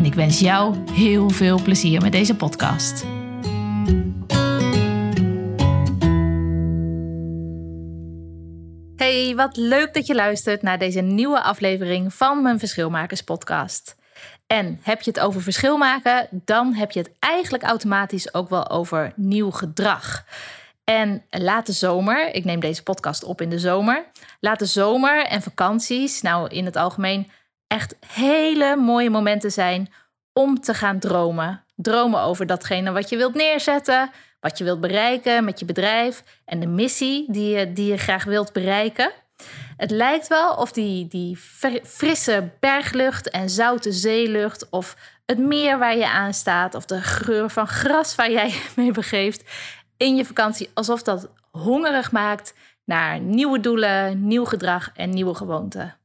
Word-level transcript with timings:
en 0.00 0.06
ik 0.06 0.14
wens 0.14 0.40
jou 0.40 0.76
heel 0.92 1.30
veel 1.30 1.62
plezier 1.62 2.02
met 2.02 2.12
deze 2.12 2.36
podcast. 2.36 3.04
Hey, 8.96 9.32
wat 9.36 9.56
leuk 9.56 9.94
dat 9.94 10.06
je 10.06 10.14
luistert 10.14 10.62
naar 10.62 10.78
deze 10.78 11.00
nieuwe 11.00 11.42
aflevering 11.42 12.14
van 12.14 12.42
mijn 12.42 12.58
Verschilmakers 12.58 13.22
podcast. 13.22 13.96
En 14.46 14.78
heb 14.82 15.02
je 15.02 15.10
het 15.10 15.20
over 15.20 15.42
verschil 15.42 15.76
maken, 15.76 16.28
dan 16.30 16.74
heb 16.74 16.90
je 16.90 16.98
het 16.98 17.12
eigenlijk 17.18 17.62
automatisch 17.62 18.34
ook 18.34 18.48
wel 18.48 18.70
over 18.70 19.12
nieuw 19.16 19.50
gedrag. 19.50 20.24
En 20.84 21.24
laat 21.30 21.66
de 21.66 21.72
zomer, 21.72 22.34
ik 22.34 22.44
neem 22.44 22.60
deze 22.60 22.82
podcast 22.82 23.24
op 23.24 23.40
in 23.40 23.50
de 23.50 23.58
zomer, 23.58 24.04
laat 24.40 24.58
de 24.58 24.66
zomer 24.66 25.24
en 25.26 25.42
vakanties, 25.42 26.22
nou 26.22 26.48
in 26.48 26.64
het 26.64 26.76
algemeen, 26.76 27.30
echt 27.70 27.96
hele 28.06 28.76
mooie 28.76 29.10
momenten 29.10 29.52
zijn 29.52 29.92
om 30.40 30.60
te 30.60 30.74
gaan 30.74 30.98
dromen. 30.98 31.64
Dromen 31.76 32.20
over 32.20 32.46
datgene 32.46 32.92
wat 32.92 33.08
je 33.08 33.16
wilt 33.16 33.34
neerzetten, 33.34 34.10
wat 34.40 34.58
je 34.58 34.64
wilt 34.64 34.80
bereiken 34.80 35.44
met 35.44 35.58
je 35.58 35.64
bedrijf 35.64 36.22
en 36.44 36.60
de 36.60 36.66
missie 36.66 37.32
die 37.32 37.56
je, 37.56 37.72
die 37.72 37.90
je 37.90 37.96
graag 37.96 38.24
wilt 38.24 38.52
bereiken. 38.52 39.12
Het 39.76 39.90
lijkt 39.90 40.28
wel 40.28 40.54
of 40.54 40.72
die, 40.72 41.08
die 41.08 41.36
frisse 41.82 42.50
berglucht 42.60 43.30
en 43.30 43.50
zoute 43.50 43.92
zeelucht, 43.92 44.68
of 44.70 44.96
het 45.26 45.38
meer 45.38 45.78
waar 45.78 45.96
je 45.96 46.08
aan 46.08 46.34
staat, 46.34 46.74
of 46.74 46.84
de 46.84 47.02
geur 47.02 47.50
van 47.50 47.66
gras 47.66 48.14
waar 48.14 48.30
jij 48.30 48.54
mee 48.76 48.92
begeeft 48.92 49.44
in 49.96 50.16
je 50.16 50.24
vakantie, 50.24 50.70
alsof 50.74 51.02
dat 51.02 51.30
hongerig 51.50 52.12
maakt 52.12 52.54
naar 52.84 53.20
nieuwe 53.20 53.60
doelen, 53.60 54.26
nieuw 54.26 54.44
gedrag 54.44 54.90
en 54.94 55.10
nieuwe 55.10 55.34
gewoonten. 55.34 55.99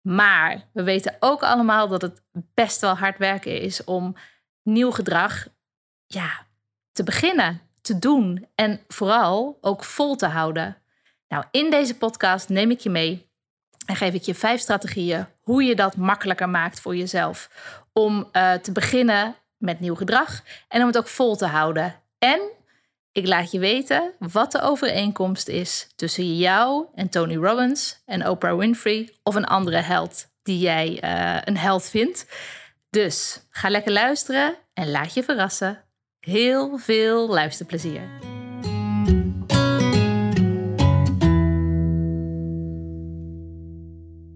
Maar 0.00 0.68
we 0.72 0.82
weten 0.82 1.16
ook 1.20 1.42
allemaal 1.42 1.88
dat 1.88 2.02
het 2.02 2.22
best 2.32 2.80
wel 2.80 2.94
hard 2.94 3.18
werken 3.18 3.60
is 3.60 3.84
om 3.84 4.16
nieuw 4.62 4.90
gedrag 4.90 5.46
ja, 6.06 6.46
te 6.92 7.04
beginnen, 7.04 7.60
te 7.80 7.98
doen 7.98 8.46
en 8.54 8.80
vooral 8.88 9.58
ook 9.60 9.84
vol 9.84 10.16
te 10.16 10.26
houden. 10.26 10.76
Nou, 11.28 11.44
in 11.50 11.70
deze 11.70 11.96
podcast 11.96 12.48
neem 12.48 12.70
ik 12.70 12.80
je 12.80 12.90
mee 12.90 13.28
en 13.86 13.96
geef 13.96 14.14
ik 14.14 14.22
je 14.22 14.34
vijf 14.34 14.60
strategieën 14.60 15.26
hoe 15.40 15.62
je 15.62 15.76
dat 15.76 15.96
makkelijker 15.96 16.48
maakt 16.48 16.80
voor 16.80 16.96
jezelf. 16.96 17.50
Om 17.92 18.28
uh, 18.32 18.52
te 18.52 18.72
beginnen 18.72 19.34
met 19.56 19.80
nieuw 19.80 19.94
gedrag 19.94 20.42
en 20.68 20.80
om 20.80 20.86
het 20.86 20.98
ook 20.98 21.08
vol 21.08 21.36
te 21.36 21.46
houden. 21.46 21.94
En 22.18 22.40
ik 23.12 23.26
laat 23.26 23.50
je 23.50 23.58
weten 23.58 24.12
wat 24.18 24.52
de 24.52 24.60
overeenkomst 24.60 25.48
is 25.48 25.88
tussen 25.96 26.36
jou 26.36 26.86
en 26.94 27.08
Tony 27.08 27.36
Robbins 27.36 28.02
en 28.06 28.28
Oprah 28.28 28.58
Winfrey 28.58 29.14
of 29.22 29.34
een 29.34 29.44
andere 29.44 29.76
held 29.76 30.28
die 30.42 30.58
jij 30.58 31.02
uh, 31.04 31.40
een 31.44 31.56
held 31.56 31.84
vindt. 31.84 32.26
Dus 32.90 33.46
ga 33.50 33.68
lekker 33.68 33.92
luisteren 33.92 34.54
en 34.74 34.90
laat 34.90 35.14
je 35.14 35.22
verrassen. 35.22 35.84
Heel 36.20 36.78
veel 36.78 37.28
luisterplezier. 37.28 38.08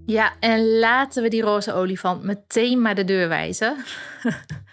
Ja, 0.07 0.33
en 0.41 0.79
laten 0.79 1.23
we 1.23 1.29
die 1.29 1.43
roze 1.43 1.73
olifant 1.73 2.23
meteen 2.23 2.83
maar 2.83 2.95
de 2.95 3.05
deur 3.05 3.29
wijzen. 3.29 3.77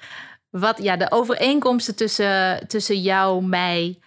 Wat, 0.51 0.83
ja, 0.83 0.97
de 0.97 1.11
overeenkomsten 1.11 1.95
tussen, 1.95 2.67
tussen 2.67 3.01
jou, 3.01 3.43
mij, 3.45 3.99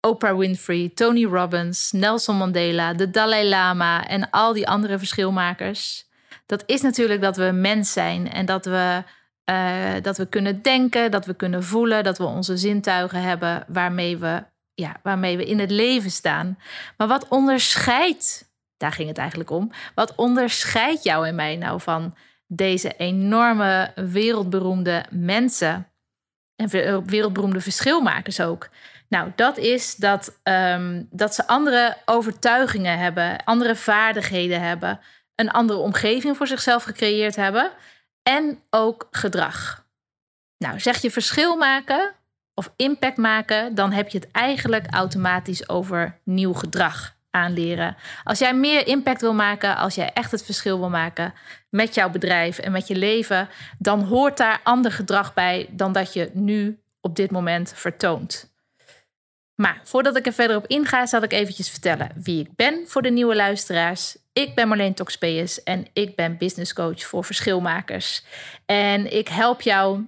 Oprah 0.00 0.38
Winfrey, 0.38 0.90
Tony 0.94 1.24
Robbins, 1.24 1.92
Nelson 1.92 2.36
Mandela, 2.36 2.94
de 2.94 3.10
Dalai 3.10 3.48
Lama 3.48 4.06
en 4.06 4.30
al 4.30 4.52
die 4.52 4.68
andere 4.68 4.98
verschilmakers. 4.98 6.06
Dat 6.46 6.62
is 6.66 6.80
natuurlijk 6.80 7.20
dat 7.20 7.36
we 7.36 7.50
mens 7.50 7.92
zijn 7.92 8.32
en 8.32 8.46
dat 8.46 8.64
we, 8.64 9.02
uh, 9.50 9.92
dat 10.02 10.16
we 10.16 10.26
kunnen 10.26 10.62
denken, 10.62 11.10
dat 11.10 11.26
we 11.26 11.34
kunnen 11.34 11.64
voelen, 11.64 12.04
dat 12.04 12.18
we 12.18 12.24
onze 12.24 12.56
zintuigen 12.56 13.22
hebben 13.22 13.64
waarmee 13.68 14.16
we, 14.16 14.44
ja, 14.74 14.96
waarmee 15.02 15.36
we 15.36 15.44
in 15.44 15.58
het 15.58 15.70
leven 15.70 16.10
staan. 16.10 16.58
Maar 16.96 17.08
wat 17.08 17.28
onderscheidt, 17.28 18.50
daar 18.76 18.92
ging 18.92 19.08
het 19.08 19.18
eigenlijk 19.18 19.50
om, 19.50 19.70
wat 19.94 20.14
onderscheidt 20.14 21.02
jou 21.02 21.26
en 21.26 21.34
mij 21.34 21.56
nou 21.56 21.80
van 21.80 22.14
deze 22.46 22.92
enorme 22.96 23.92
wereldberoemde 23.94 25.04
mensen 25.10 25.88
en 26.56 26.68
wereldberoemde 27.06 27.60
verschilmakers 27.60 28.40
ook. 28.40 28.68
Nou, 29.08 29.32
dat 29.36 29.56
is 29.56 29.94
dat, 29.94 30.38
ehm, 30.42 31.02
dat 31.10 31.34
ze 31.34 31.46
andere 31.46 31.96
overtuigingen 32.04 32.98
hebben, 32.98 33.44
andere 33.44 33.76
vaardigheden 33.76 34.60
hebben, 34.60 35.00
een 35.34 35.50
andere 35.50 35.78
omgeving 35.78 36.36
voor 36.36 36.46
zichzelf 36.46 36.82
gecreëerd 36.82 37.36
hebben 37.36 37.70
en 38.22 38.58
ook 38.70 39.08
gedrag. 39.10 39.86
Nou, 40.58 40.80
zeg 40.80 41.02
je 41.02 41.10
verschil 41.10 41.56
maken 41.56 42.14
of 42.54 42.72
impact 42.76 43.16
maken, 43.16 43.74
dan 43.74 43.92
heb 43.92 44.08
je 44.08 44.18
het 44.18 44.30
eigenlijk 44.30 44.86
automatisch 44.90 45.68
over 45.68 46.20
nieuw 46.24 46.52
gedrag 46.52 47.15
aanleren. 47.36 47.96
Als 48.24 48.38
jij 48.38 48.54
meer 48.54 48.86
impact 48.86 49.20
wil 49.20 49.34
maken, 49.34 49.76
als 49.76 49.94
jij 49.94 50.12
echt 50.12 50.30
het 50.30 50.44
verschil 50.44 50.78
wil 50.78 50.90
maken 50.90 51.34
met 51.70 51.94
jouw 51.94 52.10
bedrijf 52.10 52.58
en 52.58 52.72
met 52.72 52.88
je 52.88 52.96
leven, 52.96 53.48
dan 53.78 54.00
hoort 54.02 54.36
daar 54.36 54.60
ander 54.62 54.92
gedrag 54.92 55.34
bij 55.34 55.68
dan 55.70 55.92
dat 55.92 56.12
je 56.12 56.30
nu 56.32 56.80
op 57.00 57.16
dit 57.16 57.30
moment 57.30 57.72
vertoont. 57.74 58.54
Maar 59.54 59.80
voordat 59.84 60.16
ik 60.16 60.26
er 60.26 60.32
verder 60.32 60.56
op 60.56 60.66
inga, 60.66 61.06
zal 61.06 61.22
ik 61.22 61.32
eventjes 61.32 61.70
vertellen 61.70 62.10
wie 62.14 62.40
ik 62.40 62.56
ben 62.56 62.84
voor 62.86 63.02
de 63.02 63.10
nieuwe 63.10 63.34
luisteraars. 63.34 64.16
Ik 64.32 64.54
ben 64.54 64.68
Marleen 64.68 64.94
Toxpeus 64.94 65.62
en 65.62 65.86
ik 65.92 66.16
ben 66.16 66.38
business 66.38 66.72
coach 66.72 67.02
voor 67.02 67.24
verschilmakers. 67.24 68.24
En 68.66 69.16
ik 69.16 69.28
help 69.28 69.60
jou 69.60 70.04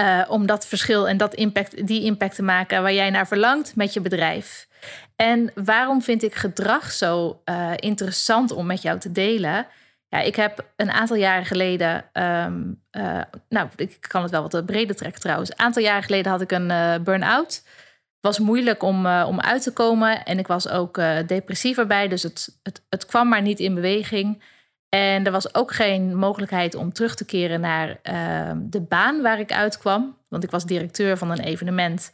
uh, 0.00 0.22
om 0.28 0.46
dat 0.46 0.66
verschil 0.66 1.08
en 1.08 1.16
dat 1.16 1.34
impact, 1.34 1.86
die 1.86 2.04
impact 2.04 2.34
te 2.34 2.42
maken 2.42 2.82
waar 2.82 2.92
jij 2.92 3.10
naar 3.10 3.26
verlangt 3.26 3.76
met 3.76 3.92
je 3.92 4.00
bedrijf. 4.00 4.68
En 5.16 5.50
waarom 5.54 6.02
vind 6.02 6.22
ik 6.22 6.34
gedrag 6.34 6.90
zo 6.92 7.42
uh, 7.44 7.72
interessant 7.76 8.50
om 8.50 8.66
met 8.66 8.82
jou 8.82 8.98
te 8.98 9.12
delen? 9.12 9.66
Ja, 10.08 10.20
ik 10.20 10.36
heb 10.36 10.64
een 10.76 10.90
aantal 10.90 11.16
jaren 11.16 11.44
geleden, 11.44 12.04
um, 12.12 12.82
uh, 12.92 13.20
nou, 13.48 13.68
ik 13.76 13.96
kan 14.00 14.22
het 14.22 14.30
wel 14.30 14.48
wat 14.48 14.66
breder 14.66 14.96
trekken 14.96 15.20
trouwens. 15.20 15.50
Een 15.50 15.58
aantal 15.58 15.82
jaren 15.82 16.02
geleden 16.02 16.32
had 16.32 16.40
ik 16.40 16.52
een 16.52 17.02
burn-out. 17.04 17.54
Het 17.54 18.36
was 18.36 18.38
moeilijk 18.38 18.82
om, 18.82 19.06
om 19.06 19.40
uit 19.40 19.62
te 19.62 19.72
komen 19.72 20.24
en 20.24 20.38
ik 20.38 20.46
was 20.46 20.68
ook 20.68 21.00
depressief 21.26 21.78
erbij, 21.78 22.08
dus 22.08 22.22
het, 22.22 22.58
het, 22.62 22.82
het 22.88 23.06
kwam 23.06 23.28
maar 23.28 23.42
niet 23.42 23.60
in 23.60 23.74
beweging. 23.74 24.42
En 24.88 25.24
er 25.24 25.32
was 25.32 25.54
ook 25.54 25.72
geen 25.72 26.16
mogelijkheid 26.16 26.74
om 26.74 26.92
terug 26.92 27.14
te 27.14 27.24
keren 27.24 27.60
naar 27.60 27.98
ehm, 28.02 28.58
de 28.60 28.80
baan 28.80 29.22
waar 29.22 29.38
ik 29.38 29.52
uitkwam. 29.52 30.16
Want 30.28 30.44
ik 30.44 30.50
was 30.50 30.64
directeur 30.64 31.16
van 31.16 31.30
een 31.30 31.40
evenement 31.40 32.12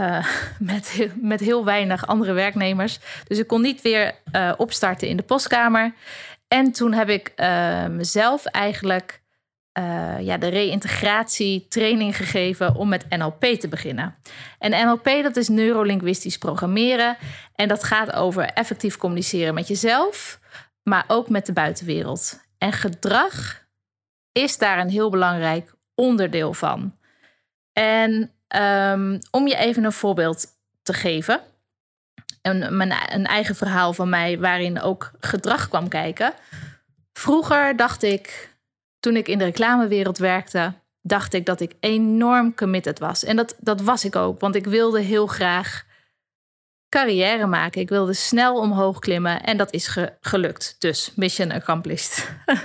uh, 0.00 0.26
met, 0.58 1.08
met 1.20 1.40
heel 1.40 1.64
weinig 1.64 2.06
andere 2.06 2.32
werknemers. 2.32 2.98
Dus 3.24 3.38
ik 3.38 3.46
kon 3.46 3.60
niet 3.60 3.82
weer 3.82 4.14
uh, 4.32 4.52
opstarten 4.56 5.08
in 5.08 5.16
de 5.16 5.22
postkamer. 5.22 5.94
En 6.48 6.72
toen 6.72 6.92
heb 6.92 7.08
ik 7.08 7.32
uh, 7.36 7.86
mezelf 7.86 8.44
eigenlijk 8.44 9.24
ja, 10.20 10.38
de 10.38 10.48
reïntegratie 10.48 11.66
training 11.68 12.16
gegeven 12.16 12.74
om 12.74 12.88
met 12.88 13.08
NLP 13.08 13.44
te 13.44 13.68
beginnen. 13.68 14.14
En 14.58 14.86
NLP 14.86 15.04
dat 15.04 15.36
is 15.36 15.48
neurolinguistisch 15.48 16.38
programmeren. 16.38 17.16
En 17.54 17.68
dat 17.68 17.84
gaat 17.84 18.12
over 18.12 18.44
effectief 18.44 18.96
communiceren 18.96 19.54
met 19.54 19.68
jezelf, 19.68 20.40
maar 20.88 21.04
ook 21.06 21.28
met 21.28 21.46
de 21.46 21.52
buitenwereld. 21.52 22.40
En 22.58 22.72
gedrag 22.72 23.64
is 24.32 24.58
daar 24.58 24.78
een 24.78 24.90
heel 24.90 25.10
belangrijk 25.10 25.74
onderdeel 25.94 26.52
van. 26.54 26.96
En 27.72 28.30
Um, 28.56 29.18
om 29.30 29.46
je 29.46 29.56
even 29.56 29.84
een 29.84 29.92
voorbeeld 29.92 30.46
te 30.82 30.92
geven. 30.92 31.40
Een, 32.42 32.80
een 33.14 33.26
eigen 33.26 33.54
verhaal 33.54 33.92
van 33.92 34.08
mij 34.08 34.38
waarin 34.38 34.80
ook 34.80 35.10
gedrag 35.20 35.68
kwam 35.68 35.88
kijken. 35.88 36.32
Vroeger 37.12 37.76
dacht 37.76 38.02
ik, 38.02 38.56
toen 39.00 39.16
ik 39.16 39.28
in 39.28 39.38
de 39.38 39.44
reclamewereld 39.44 40.18
werkte, 40.18 40.72
dacht 41.02 41.32
ik 41.32 41.46
dat 41.46 41.60
ik 41.60 41.74
enorm 41.80 42.54
committed 42.54 42.98
was. 42.98 43.24
En 43.24 43.36
dat, 43.36 43.56
dat 43.58 43.80
was 43.80 44.04
ik 44.04 44.16
ook, 44.16 44.40
want 44.40 44.54
ik 44.54 44.66
wilde 44.66 45.00
heel 45.00 45.26
graag 45.26 45.84
carrière 46.96 47.46
maken. 47.46 47.80
Ik 47.80 47.88
wilde 47.88 48.12
snel 48.12 48.56
omhoog 48.56 48.98
klimmen 48.98 49.42
en 49.42 49.56
dat 49.56 49.72
is 49.72 49.98
gelukt. 50.20 50.76
Dus 50.78 51.12
mission 51.14 51.52
accomplished. 51.52 52.28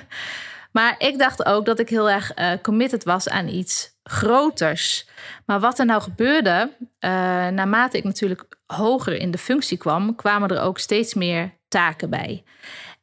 Maar 0.71 0.95
ik 0.97 1.17
dacht 1.17 1.45
ook 1.45 1.65
dat 1.65 1.79
ik 1.79 1.89
heel 1.89 2.09
erg 2.09 2.37
uh, 2.37 2.51
committed 2.61 3.03
was 3.03 3.29
aan 3.29 3.47
iets 3.47 3.97
groters. 4.03 5.07
Maar 5.45 5.59
wat 5.59 5.79
er 5.79 5.85
nou 5.85 6.01
gebeurde, 6.01 6.71
uh, 6.79 6.87
naarmate 7.47 7.97
ik 7.97 8.03
natuurlijk 8.03 8.45
hoger 8.65 9.13
in 9.13 9.31
de 9.31 9.37
functie 9.37 9.77
kwam, 9.77 10.15
kwamen 10.15 10.49
er 10.49 10.61
ook 10.61 10.79
steeds 10.79 11.13
meer 11.13 11.51
taken 11.67 12.09
bij. 12.09 12.43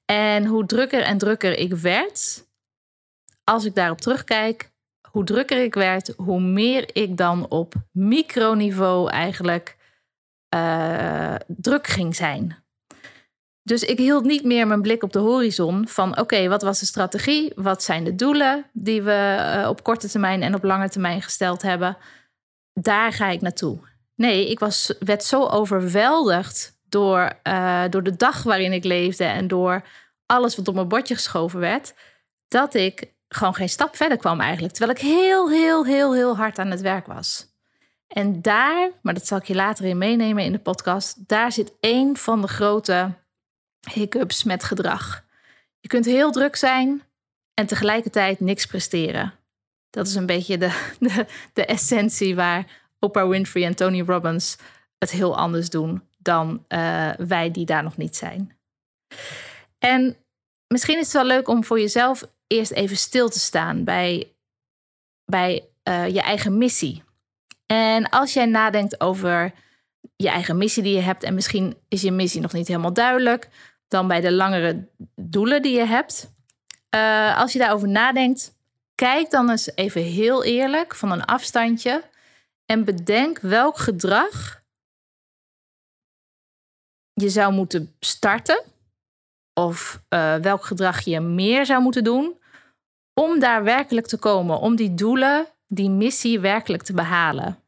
En 0.04 0.46
hoe 0.46 0.66
drukker 0.66 1.02
en 1.02 1.18
drukker 1.18 1.58
ik 1.58 1.74
werd, 1.74 2.46
als 3.44 3.64
ik 3.64 3.74
daarop 3.74 4.00
terugkijk, 4.00 4.70
hoe 5.10 5.24
drukker 5.24 5.62
ik 5.62 5.74
werd, 5.74 6.12
hoe 6.16 6.40
meer 6.40 6.90
ik 6.92 7.16
dan 7.16 7.48
op 7.48 7.74
microniveau 7.92 9.10
eigenlijk 9.10 9.76
uh, 10.54 11.34
druk 11.46 11.86
ging 11.86 12.16
zijn. 12.16 12.56
Dus 13.62 13.82
ik 13.82 13.98
hield 13.98 14.24
niet 14.24 14.44
meer 14.44 14.66
mijn 14.66 14.82
blik 14.82 15.02
op 15.02 15.12
de 15.12 15.18
horizon 15.18 15.88
van 15.88 16.18
oké, 16.18 16.48
wat 16.48 16.62
was 16.62 16.80
de 16.80 16.86
strategie? 16.86 17.52
Wat 17.54 17.82
zijn 17.82 18.04
de 18.04 18.14
doelen 18.14 18.66
die 18.72 19.02
we 19.02 19.36
uh, 19.38 19.68
op 19.68 19.82
korte 19.82 20.08
termijn 20.08 20.42
en 20.42 20.54
op 20.54 20.62
lange 20.62 20.88
termijn 20.88 21.22
gesteld 21.22 21.62
hebben? 21.62 21.96
Daar 22.72 23.12
ga 23.12 23.28
ik 23.28 23.40
naartoe. 23.40 23.78
Nee, 24.14 24.50
ik 24.50 24.58
was, 24.58 24.94
werd 24.98 25.24
zo 25.24 25.46
overweldigd 25.46 26.78
door, 26.88 27.32
uh, 27.48 27.84
door 27.90 28.02
de 28.02 28.16
dag 28.16 28.42
waarin 28.42 28.72
ik 28.72 28.84
leefde 28.84 29.24
en 29.24 29.48
door 29.48 29.82
alles 30.26 30.56
wat 30.56 30.68
op 30.68 30.74
mijn 30.74 30.88
bordje 30.88 31.14
geschoven 31.14 31.60
werd, 31.60 31.94
dat 32.48 32.74
ik 32.74 33.12
gewoon 33.28 33.54
geen 33.54 33.68
stap 33.68 33.96
verder 33.96 34.18
kwam 34.18 34.40
eigenlijk. 34.40 34.74
Terwijl 34.74 34.96
ik 34.96 35.02
heel, 35.04 35.50
heel, 35.50 35.84
heel, 35.84 36.14
heel 36.14 36.36
hard 36.36 36.58
aan 36.58 36.70
het 36.70 36.80
werk 36.80 37.06
was. 37.06 37.46
En 38.08 38.42
daar, 38.42 38.90
maar 39.02 39.14
dat 39.14 39.26
zal 39.26 39.38
ik 39.38 39.44
je 39.44 39.54
later 39.54 39.84
in 39.84 39.98
meenemen 39.98 40.44
in 40.44 40.52
de 40.52 40.58
podcast, 40.58 41.28
daar 41.28 41.52
zit 41.52 41.72
één 41.80 42.16
van 42.16 42.40
de 42.40 42.48
grote 42.48 43.12
hiccups 43.90 44.44
met 44.44 44.64
gedrag. 44.64 45.24
Je 45.80 45.88
kunt 45.88 46.04
heel 46.04 46.30
druk 46.30 46.56
zijn 46.56 47.02
en 47.54 47.66
tegelijkertijd 47.66 48.40
niks 48.40 48.66
presteren. 48.66 49.34
Dat 49.90 50.06
is 50.06 50.14
een 50.14 50.26
beetje 50.26 50.58
de, 50.58 50.88
de, 50.98 51.26
de 51.52 51.64
essentie 51.64 52.34
waar 52.34 52.66
Oprah 52.98 53.28
Winfrey 53.28 53.64
en 53.64 53.76
Tony 53.76 54.02
Robbins 54.02 54.56
het 54.98 55.10
heel 55.10 55.36
anders 55.36 55.70
doen 55.70 56.02
dan 56.18 56.64
uh, 56.68 57.10
wij 57.14 57.50
die 57.50 57.66
daar 57.66 57.82
nog 57.82 57.96
niet 57.96 58.16
zijn. 58.16 58.58
En 59.78 60.16
misschien 60.66 60.98
is 60.98 61.04
het 61.04 61.12
wel 61.12 61.24
leuk 61.24 61.48
om 61.48 61.64
voor 61.64 61.80
jezelf 61.80 62.30
eerst 62.46 62.70
even 62.70 62.96
stil 62.96 63.28
te 63.28 63.38
staan 63.38 63.84
bij, 63.84 64.32
bij 65.24 65.68
uh, 65.88 66.08
je 66.08 66.20
eigen 66.20 66.58
missie. 66.58 67.02
En 67.72 68.08
als 68.08 68.32
jij 68.32 68.46
nadenkt 68.46 69.00
over 69.00 69.52
je 70.16 70.28
eigen 70.28 70.56
missie 70.56 70.82
die 70.82 70.94
je 70.94 71.00
hebt, 71.00 71.22
en 71.22 71.34
misschien 71.34 71.76
is 71.88 72.02
je 72.02 72.12
missie 72.12 72.40
nog 72.40 72.52
niet 72.52 72.68
helemaal 72.68 72.92
duidelijk, 72.92 73.48
dan 73.88 74.08
bij 74.08 74.20
de 74.20 74.32
langere 74.32 74.88
doelen 75.14 75.62
die 75.62 75.78
je 75.78 75.84
hebt. 75.84 76.32
Uh, 76.94 77.38
als 77.38 77.52
je 77.52 77.58
daarover 77.58 77.88
nadenkt, 77.88 78.54
kijk 78.94 79.30
dan 79.30 79.50
eens 79.50 79.70
even 79.74 80.02
heel 80.02 80.44
eerlijk 80.44 80.94
van 80.94 81.12
een 81.12 81.24
afstandje 81.24 82.02
en 82.66 82.84
bedenk 82.84 83.38
welk 83.38 83.78
gedrag 83.78 84.62
je 87.12 87.28
zou 87.28 87.52
moeten 87.52 87.94
starten 88.00 88.62
of 89.54 90.02
uh, 90.08 90.34
welk 90.34 90.64
gedrag 90.64 91.00
je 91.00 91.20
meer 91.20 91.66
zou 91.66 91.82
moeten 91.82 92.04
doen 92.04 92.38
om 93.14 93.38
daar 93.38 93.64
werkelijk 93.64 94.06
te 94.06 94.18
komen, 94.18 94.58
om 94.58 94.76
die 94.76 94.94
doelen, 94.94 95.46
die 95.68 95.90
missie 95.90 96.40
werkelijk 96.40 96.82
te 96.82 96.92
behalen. 96.92 97.58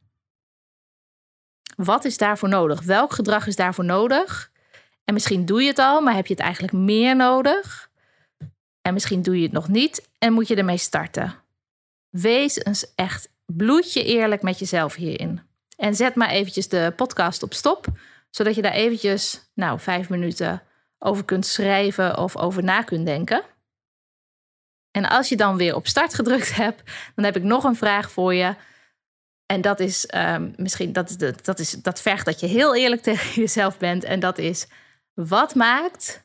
Wat 1.76 2.04
is 2.04 2.16
daarvoor 2.16 2.48
nodig? 2.48 2.82
Welk 2.82 3.12
gedrag 3.12 3.46
is 3.46 3.56
daarvoor 3.56 3.84
nodig? 3.84 4.50
En 5.04 5.14
misschien 5.14 5.44
doe 5.46 5.62
je 5.62 5.68
het 5.68 5.78
al, 5.78 6.00
maar 6.00 6.14
heb 6.14 6.26
je 6.26 6.34
het 6.34 6.42
eigenlijk 6.42 6.72
meer 6.72 7.16
nodig? 7.16 7.90
En 8.82 8.92
misschien 8.92 9.22
doe 9.22 9.36
je 9.36 9.42
het 9.42 9.52
nog 9.52 9.68
niet 9.68 10.08
en 10.18 10.32
moet 10.32 10.48
je 10.48 10.56
ermee 10.56 10.76
starten. 10.76 11.34
Wees 12.08 12.64
eens 12.64 12.94
echt 12.94 13.32
bloedje 13.46 14.04
eerlijk 14.04 14.42
met 14.42 14.58
jezelf 14.58 14.94
hierin. 14.94 15.40
En 15.76 15.94
zet 15.94 16.14
maar 16.14 16.28
eventjes 16.28 16.68
de 16.68 16.92
podcast 16.96 17.42
op 17.42 17.54
stop, 17.54 17.86
zodat 18.30 18.54
je 18.54 18.62
daar 18.62 18.72
eventjes, 18.72 19.50
nou, 19.54 19.80
vijf 19.80 20.08
minuten 20.08 20.62
over 20.98 21.24
kunt 21.24 21.46
schrijven 21.46 22.18
of 22.18 22.36
over 22.36 22.64
na 22.64 22.82
kunt 22.82 23.06
denken. 23.06 23.42
En 24.90 25.08
als 25.08 25.28
je 25.28 25.36
dan 25.36 25.56
weer 25.56 25.74
op 25.74 25.86
start 25.86 26.14
gedrukt 26.14 26.54
hebt, 26.54 26.82
dan 27.14 27.24
heb 27.24 27.36
ik 27.36 27.42
nog 27.42 27.64
een 27.64 27.76
vraag 27.76 28.10
voor 28.10 28.34
je. 28.34 28.54
En 29.46 29.60
dat 29.60 29.80
is 29.80 30.08
um, 30.14 30.54
misschien, 30.56 30.92
dat, 30.92 31.16
dat, 31.42 31.58
is, 31.58 31.70
dat 31.70 32.00
vergt 32.00 32.24
dat 32.24 32.40
je 32.40 32.46
heel 32.46 32.76
eerlijk 32.76 33.02
tegen 33.10 33.40
jezelf 33.40 33.78
bent. 33.78 34.04
En 34.04 34.20
dat 34.20 34.38
is, 34.38 34.66
wat 35.14 35.54
maakt 35.54 36.24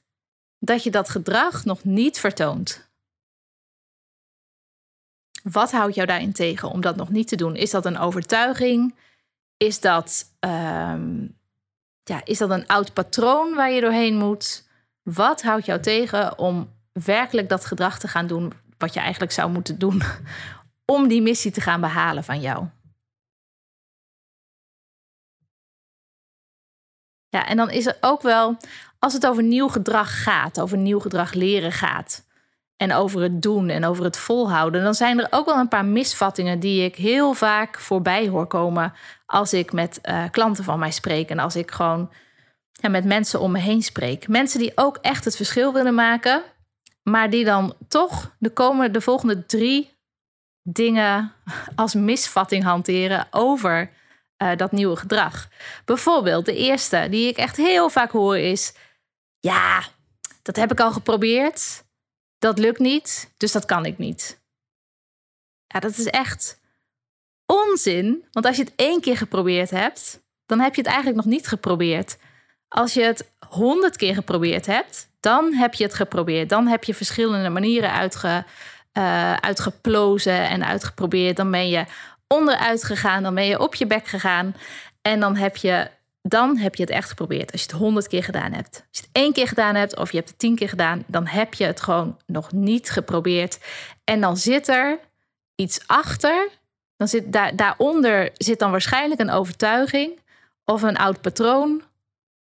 dat 0.60 0.84
je 0.84 0.92
dat 0.92 1.10
gedrag 1.10 1.66
nog 1.66 1.84
niet 1.84 2.20
vertoont? 2.20 2.90
Wat 5.44 5.72
houdt 5.72 5.96
jou 5.96 6.08
daarin 6.08 6.34
tegen 6.34 6.70
om 6.70 6.82
dat 6.82 6.96
nog 6.96 7.10
niet 7.10 7.28
te 7.28 7.36
doen? 7.36 7.56
Is 7.56 7.72
dat 7.72 7.86
een 7.86 7.98
overtuiging? 7.98 8.96
Is 9.58 9.80
dat, 9.80 10.26
um, 10.40 11.38
ja, 12.04 12.22
is 12.24 12.38
dat 12.38 12.50
een 12.50 12.68
oud 12.68 12.94
patroon 12.94 13.56
waar 13.56 13.72
je 13.72 13.82
doorheen 13.82 14.18
moet? 14.18 14.68
Wat 15.04 15.42
houdt 15.42 15.66
jou 15.66 15.82
tegen 15.82 16.38
om 16.38 16.75
werkelijk 17.04 17.50
dat 17.50 17.66
gedrag 17.66 18.00
te 18.00 18.08
gaan 18.08 18.28
doen 18.28 18.54
wat 18.78 18.94
je 18.94 19.00
eigenlijk 19.00 19.32
zou 19.32 19.52
moeten 19.52 19.80
doen 19.80 20.02
om 20.96 21.08
die 21.08 21.22
missie 21.22 21.52
te 21.52 21.62
gaan 21.62 21.82
behalen 21.82 22.24
van 22.24 22.42
jou? 22.42 22.68
Ja, 27.30 27.48
en 27.48 27.58
dan 27.58 27.70
is 27.70 27.86
er 27.86 27.98
ook 28.02 28.22
wel, 28.22 28.58
als 29.00 29.14
het 29.14 29.28
over 29.28 29.44
nieuw 29.44 29.68
gedrag 29.68 30.24
gaat, 30.24 30.60
over 30.60 30.78
nieuw 30.78 31.00
gedrag 31.00 31.34
leren 31.34 31.72
gaat, 31.72 32.26
en 32.78 32.94
over 32.94 33.22
het 33.22 33.42
doen 33.42 33.70
en 33.70 33.86
over 33.86 34.04
het 34.04 34.18
volhouden, 34.18 34.84
dan 34.84 34.94
zijn 34.94 35.20
er 35.20 35.28
ook 35.30 35.46
wel 35.46 35.58
een 35.58 35.68
paar 35.68 35.86
misvattingen 35.86 36.60
die 36.60 36.84
ik 36.84 36.96
heel 36.96 37.34
vaak 37.34 37.80
voorbij 37.80 38.28
hoor 38.28 38.48
komen 38.48 38.94
als 39.26 39.54
ik 39.54 39.72
met 39.72 40.00
uh, 40.04 40.24
klanten 40.32 40.64
van 40.64 40.80
mij 40.80 40.92
spreek 40.92 41.30
en 41.30 41.40
als 41.40 41.56
ik 41.56 41.72
gewoon 41.72 42.12
ja, 42.72 42.90
met 42.90 43.06
mensen 43.06 43.40
om 43.40 43.52
me 43.52 43.60
heen 43.60 43.82
spreek. 43.82 44.28
Mensen 44.28 44.60
die 44.60 44.72
ook 44.76 44.98
echt 45.02 45.26
het 45.26 45.36
verschil 45.36 45.74
willen 45.74 45.94
maken, 45.94 46.44
maar 47.10 47.30
die 47.30 47.46
dan 47.46 47.76
toch 47.88 48.36
de, 48.40 48.50
komende, 48.50 48.92
de 48.92 49.02
volgende 49.02 49.46
drie 49.46 49.94
dingen 50.62 51.34
als 51.76 51.94
misvatting 51.94 52.64
hanteren 52.64 53.28
over 53.32 53.92
uh, 54.38 54.56
dat 54.56 54.72
nieuwe 54.72 54.96
gedrag. 54.96 55.50
Bijvoorbeeld 55.86 56.46
de 56.46 56.56
eerste 56.56 57.08
die 57.10 57.28
ik 57.28 57.38
echt 57.38 57.58
heel 57.58 57.90
vaak 57.90 58.12
hoor 58.12 58.38
is: 58.38 58.74
ja, 59.40 59.84
dat 60.42 60.56
heb 60.56 60.72
ik 60.72 60.80
al 60.80 60.92
geprobeerd. 60.92 61.84
Dat 62.38 62.60
lukt 62.60 62.80
niet, 62.80 63.34
dus 63.38 63.52
dat 63.52 63.66
kan 63.66 63.86
ik 63.86 63.98
niet. 63.98 64.44
Ja, 65.68 65.80
dat 65.80 65.98
is 65.98 66.06
echt 66.06 66.60
onzin. 67.46 68.26
Want 68.32 68.46
als 68.46 68.58
je 68.58 68.64
het 68.64 68.74
één 68.76 69.02
keer 69.02 69.18
geprobeerd 69.18 69.70
hebt, 69.70 70.24
dan 70.46 70.60
heb 70.60 70.76
je 70.76 70.82
het 70.82 70.90
eigenlijk 70.90 71.18
nog 71.18 71.34
niet 71.34 71.48
geprobeerd. 71.48 72.18
Als 72.76 72.94
je 72.94 73.02
het 73.02 73.32
honderd 73.50 73.96
keer 73.96 74.14
geprobeerd 74.14 74.66
hebt, 74.66 75.10
dan 75.20 75.54
heb 75.54 75.74
je 75.74 75.84
het 75.84 75.94
geprobeerd. 75.94 76.50
Dan 76.50 76.68
heb 76.68 76.84
je 76.84 76.94
verschillende 76.94 77.50
manieren 77.50 78.10
uh, 78.18 79.34
uitgeplozen 79.34 80.50
en 80.50 80.66
uitgeprobeerd. 80.66 81.38
Dan 81.38 81.52
ben 81.52 81.70
je 81.70 81.86
onderuit 82.28 82.84
gegaan, 82.84 83.24
dan 83.24 83.36
ben 83.36 83.46
je 83.46 83.60
op 83.60 83.76
je 83.76 83.88
bek 83.88 84.08
gegaan. 84.08 84.56
En 85.02 85.20
dan 85.20 85.36
heb 85.36 85.56
je, 85.56 85.88
dan 86.22 86.58
heb 86.58 86.76
je 86.76 86.84
het 86.84 86.92
echt 86.92 87.10
geprobeerd. 87.10 87.52
Als 87.52 87.62
je 87.62 87.68
het 87.68 87.78
honderd 87.78 88.08
keer 88.08 88.24
gedaan 88.24 88.54
hebt. 88.54 88.76
Als 88.76 89.00
je 89.00 89.02
het 89.02 89.10
één 89.12 89.34
keer 89.34 89.48
gedaan 89.48 89.76
hebt 89.76 89.98
of 89.98 90.12
je 90.12 90.18
hebt 90.18 90.30
het 90.30 90.40
tien 90.40 90.56
keer 90.56 90.70
gedaan, 90.70 91.04
dan 91.08 91.28
heb 91.28 91.54
je 91.54 91.66
het 91.66 91.82
gewoon 91.82 92.18
nog 92.26 92.52
niet 92.52 92.90
geprobeerd. 92.90 93.60
En 94.04 94.22
dan 94.22 94.38
zit 94.38 94.68
er 94.68 95.00
iets 95.56 95.80
achter. 95.86 96.50
Dan 96.98 97.08
zit 97.08 97.34
daar, 97.34 97.56
daaronder 97.56 98.30
zit 98.34 98.60
dan 98.60 98.72
waarschijnlijk 98.72 99.22
een 99.22 99.32
overtuiging 99.32 100.20
of 100.66 100.82
een 100.82 100.98
oud 100.98 101.22
patroon. 101.22 101.84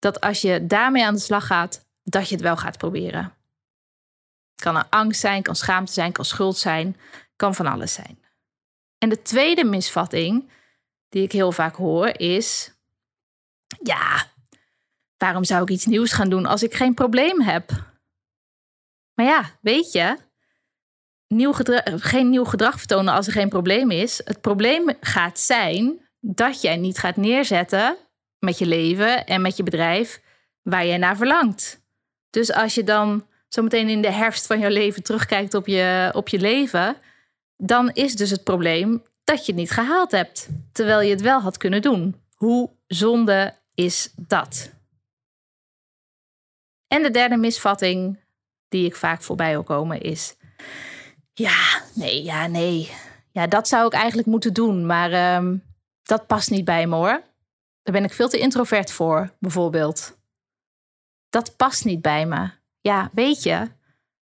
Dat 0.02 0.22
als 0.22 0.42
je 0.42 0.68
daarmee 0.68 1.06
aan 1.06 1.14
de 1.14 1.20
slag 1.20 1.46
gaat, 1.46 1.86
dat 2.04 2.28
je 2.28 2.36
het 2.36 2.44
wel 2.44 2.58
gaat 2.58 2.78
proberen. 2.78 3.34
Kan 4.56 4.78
er 4.78 4.88
angst 4.90 5.20
zijn, 5.20 5.42
kan 5.42 5.56
schaamte 5.56 5.92
zijn, 5.92 6.12
kan 6.12 6.26
schuld 6.26 6.58
zijn, 6.58 6.98
kan 7.36 7.56
van 7.56 7.66
alles 7.66 7.94
zijn. 7.94 8.20
En 8.98 9.10
de 9.10 9.22
tweede 9.22 9.64
misvatting 9.64 10.52
die 11.10 11.24
ik 11.24 11.32
heel 11.32 11.52
vaak 11.52 11.76
hoor 11.76 12.08
is: 12.08 12.74
ja, 13.84 14.32
waarom 15.18 15.44
zou 15.44 15.62
ik 15.62 15.70
iets 15.70 15.86
nieuws 15.86 16.12
gaan 16.12 16.30
doen 16.30 16.46
als 16.46 16.64
ik 16.64 16.74
geen 16.74 16.94
probleem 16.94 17.42
heb? 17.42 17.70
Maar 19.14 19.26
ja, 19.26 19.50
weet 19.62 19.92
je, 19.92 20.18
nieuw 21.28 21.54
geen 21.84 22.30
nieuw 22.30 22.46
gedrag 22.46 22.78
vertonen 22.78 23.14
als 23.14 23.28
er 23.28 23.34
geen 23.34 23.50
probleem 23.50 23.92
is. 23.92 24.22
Het 24.26 24.42
probleem 24.42 24.94
gaat 25.00 25.40
zijn 25.40 26.10
dat 26.20 26.62
jij 26.62 26.78
niet 26.78 26.98
gaat 26.98 27.16
neerzetten 27.16 27.98
met 28.42 28.58
je 28.58 28.66
leven 28.66 29.26
en 29.26 29.42
met 29.42 29.58
je 29.58 29.64
bedrijf 29.64 30.22
waar 30.62 30.86
jij 30.86 30.98
naar 30.98 31.18
verlangt. 31.18 31.82
Dus 32.30 32.54
als 32.54 32.76
je 32.76 32.84
dan 32.84 33.26
zometeen 33.48 33.90
in 33.90 34.02
de 34.02 34.12
herfst 34.12 34.48
van 34.48 34.60
jouw 34.60 34.70
leven 34.70 35.04
terugkijkt 35.04 35.54
op 35.54 35.68
je, 35.68 36.10
op 36.14 36.28
je 36.28 36.40
leven, 36.40 36.96
dan 37.58 37.90
is 37.94 38.16
dus 38.16 38.30
het 38.30 38.44
probleem 38.44 39.04
dat 39.24 39.46
je 39.46 39.52
het 39.52 39.62
niet 39.62 39.72
gehaald 39.72 40.12
hebt, 40.12 40.48
terwijl 40.72 41.02
je 41.02 41.10
het 41.10 41.22
wel 41.22 41.40
had 41.40 41.58
kunnen 41.58 41.82
doen. 41.82 42.16
Hoe 42.36 42.70
zonde 42.88 43.54
is 43.74 44.14
dat? 44.16 44.72
En 46.88 47.04
de 47.04 47.12
derde 47.12 47.38
misvatting 47.38 48.20
die 48.70 48.86
ik 48.86 48.96
vaak 48.96 49.22
voorbij 49.22 49.52
wil 49.52 49.64
komen 49.64 50.02
is: 50.02 50.36
Ja, 51.34 51.82
nee, 51.94 52.24
ja, 52.24 52.48
nee. 52.48 52.92
Ja, 53.32 53.48
dat 53.48 53.68
zou 53.68 53.86
ik 53.86 53.94
eigenlijk 53.94 54.28
moeten 54.28 54.54
doen, 54.54 54.86
maar 54.86 55.12
ehm, 55.12 55.58
dat 56.04 56.28
past 56.28 56.50
niet 56.50 56.66
bij 56.66 56.88
me 56.88 56.96
hoor. 56.96 57.22
Daar 57.84 57.94
ben 57.94 58.04
ik 58.04 58.14
veel 58.14 58.30
te 58.30 58.40
introvert 58.40 58.92
voor, 58.92 59.36
bijvoorbeeld. 59.40 60.20
Dat 61.30 61.56
past 61.56 61.86
niet 61.86 62.02
bij 62.02 62.26
me. 62.26 62.50
Ja, 62.82 63.10
weet 63.14 63.44
je, 63.44 63.72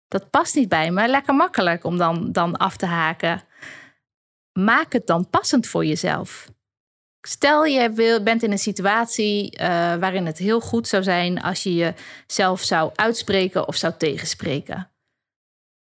dat 0.08 0.30
past 0.30 0.54
niet 0.54 0.68
bij 0.68 0.90
me. 0.90 1.08
Lekker 1.08 1.34
makkelijk 1.34 1.84
om 1.84 1.96
dan, 1.96 2.32
dan 2.32 2.56
af 2.56 2.76
te 2.76 2.86
haken. 2.86 3.42
Maak 4.52 4.92
het 4.92 5.06
dan 5.06 5.30
passend 5.30 5.66
voor 5.66 5.84
jezelf. 5.84 6.50
Stel 7.26 7.64
je 7.64 8.20
bent 8.24 8.42
in 8.42 8.52
een 8.52 8.58
situatie 8.58 9.52
uh, 9.52 9.66
waarin 9.96 10.26
het 10.26 10.38
heel 10.38 10.60
goed 10.60 10.88
zou 10.88 11.02
zijn 11.02 11.42
als 11.42 11.62
je 11.62 11.94
jezelf 12.26 12.60
zou 12.60 12.90
uitspreken 12.94 13.68
of 13.68 13.76
zou 13.76 13.94
tegenspreken. 13.96 14.90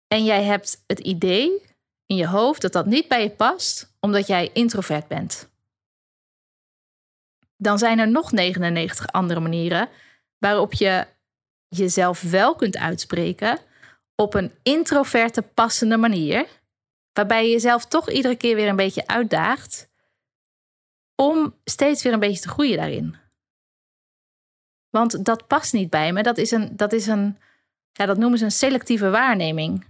En 0.08 0.24
jij 0.24 0.42
hebt 0.42 0.82
het 0.86 0.98
idee 0.98 1.62
in 2.06 2.16
je 2.16 2.26
hoofd 2.26 2.62
dat 2.62 2.72
dat 2.72 2.86
niet 2.86 3.08
bij 3.08 3.22
je 3.22 3.30
past, 3.30 3.94
omdat 4.00 4.26
jij 4.26 4.50
introvert 4.52 5.08
bent. 5.08 5.50
Dan 7.56 7.78
zijn 7.78 7.98
er 7.98 8.08
nog 8.08 8.32
99 8.32 9.06
andere 9.06 9.40
manieren 9.40 9.88
waarop 10.38 10.72
je 10.72 11.06
jezelf 11.68 12.22
wel 12.22 12.54
kunt 12.54 12.76
uitspreken 12.76 13.58
op 14.14 14.34
een 14.34 14.52
introverte 14.62 15.42
passende 15.42 15.96
manier, 15.96 16.46
waarbij 17.12 17.44
je 17.44 17.50
jezelf 17.50 17.86
toch 17.86 18.10
iedere 18.10 18.36
keer 18.36 18.54
weer 18.54 18.68
een 18.68 18.76
beetje 18.76 19.06
uitdaagt 19.06 19.88
om 21.14 21.54
steeds 21.64 22.02
weer 22.02 22.12
een 22.12 22.18
beetje 22.18 22.42
te 22.42 22.48
groeien 22.48 22.76
daarin. 22.76 23.16
Want 24.90 25.24
dat 25.24 25.46
past 25.46 25.72
niet 25.72 25.90
bij 25.90 26.12
me. 26.12 26.22
Dat 26.22 26.38
is 26.38 26.50
een, 26.50 26.76
dat 26.76 26.92
is 26.92 27.06
een 27.06 27.38
ja, 27.92 28.06
dat 28.06 28.18
noemen 28.18 28.38
ze 28.38 28.44
een 28.44 28.50
selectieve 28.50 29.10
waarneming. 29.10 29.84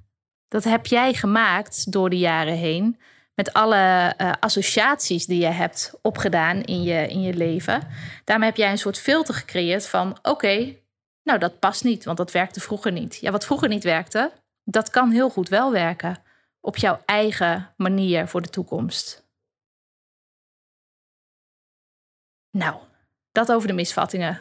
Dat 0.49 0.65
heb 0.65 0.87
jij 0.87 1.15
gemaakt 1.15 1.93
door 1.93 2.11
de 2.11 2.19
jaren 2.19 2.57
heen. 2.57 3.01
Met 3.37 3.53
alle 3.53 4.15
uh, 4.19 4.33
associaties 4.41 5.27
die 5.27 5.41
je 5.41 5.47
hebt 5.47 5.95
opgedaan 6.03 6.63
in 6.63 6.83
je, 6.83 7.09
in 7.09 7.21
je 7.23 7.35
leven. 7.35 7.89
Daarmee 8.25 8.49
heb 8.49 8.57
jij 8.57 8.71
een 8.71 8.79
soort 8.79 8.99
filter 8.99 9.35
gecreëerd 9.35 9.87
van: 9.89 10.19
oké, 10.23 10.77
nou 11.23 11.39
dat 11.39 11.59
past 11.59 11.85
niet, 11.85 12.05
want 12.05 12.17
dat 12.17 12.33
werkte 12.33 12.61
vroeger 12.61 12.93
niet. 12.93 13.17
Ja, 13.17 13.31
wat 13.31 13.45
vroeger 13.45 13.69
niet 13.69 13.85
werkte, 13.85 14.33
dat 14.65 14.91
kan 14.91 15.11
heel 15.11 15.31
goed 15.31 15.49
wel 15.49 15.73
werken. 15.73 16.23
Op 16.61 16.77
jouw 16.77 17.01
eigen 17.05 17.75
manier 17.77 18.29
voor 18.29 18.43
de 18.43 18.49
toekomst. 18.49 19.25
Nou, 22.51 22.77
dat 23.33 23.53
over 23.53 23.69
de 23.69 23.75
misvattingen. 23.75 24.41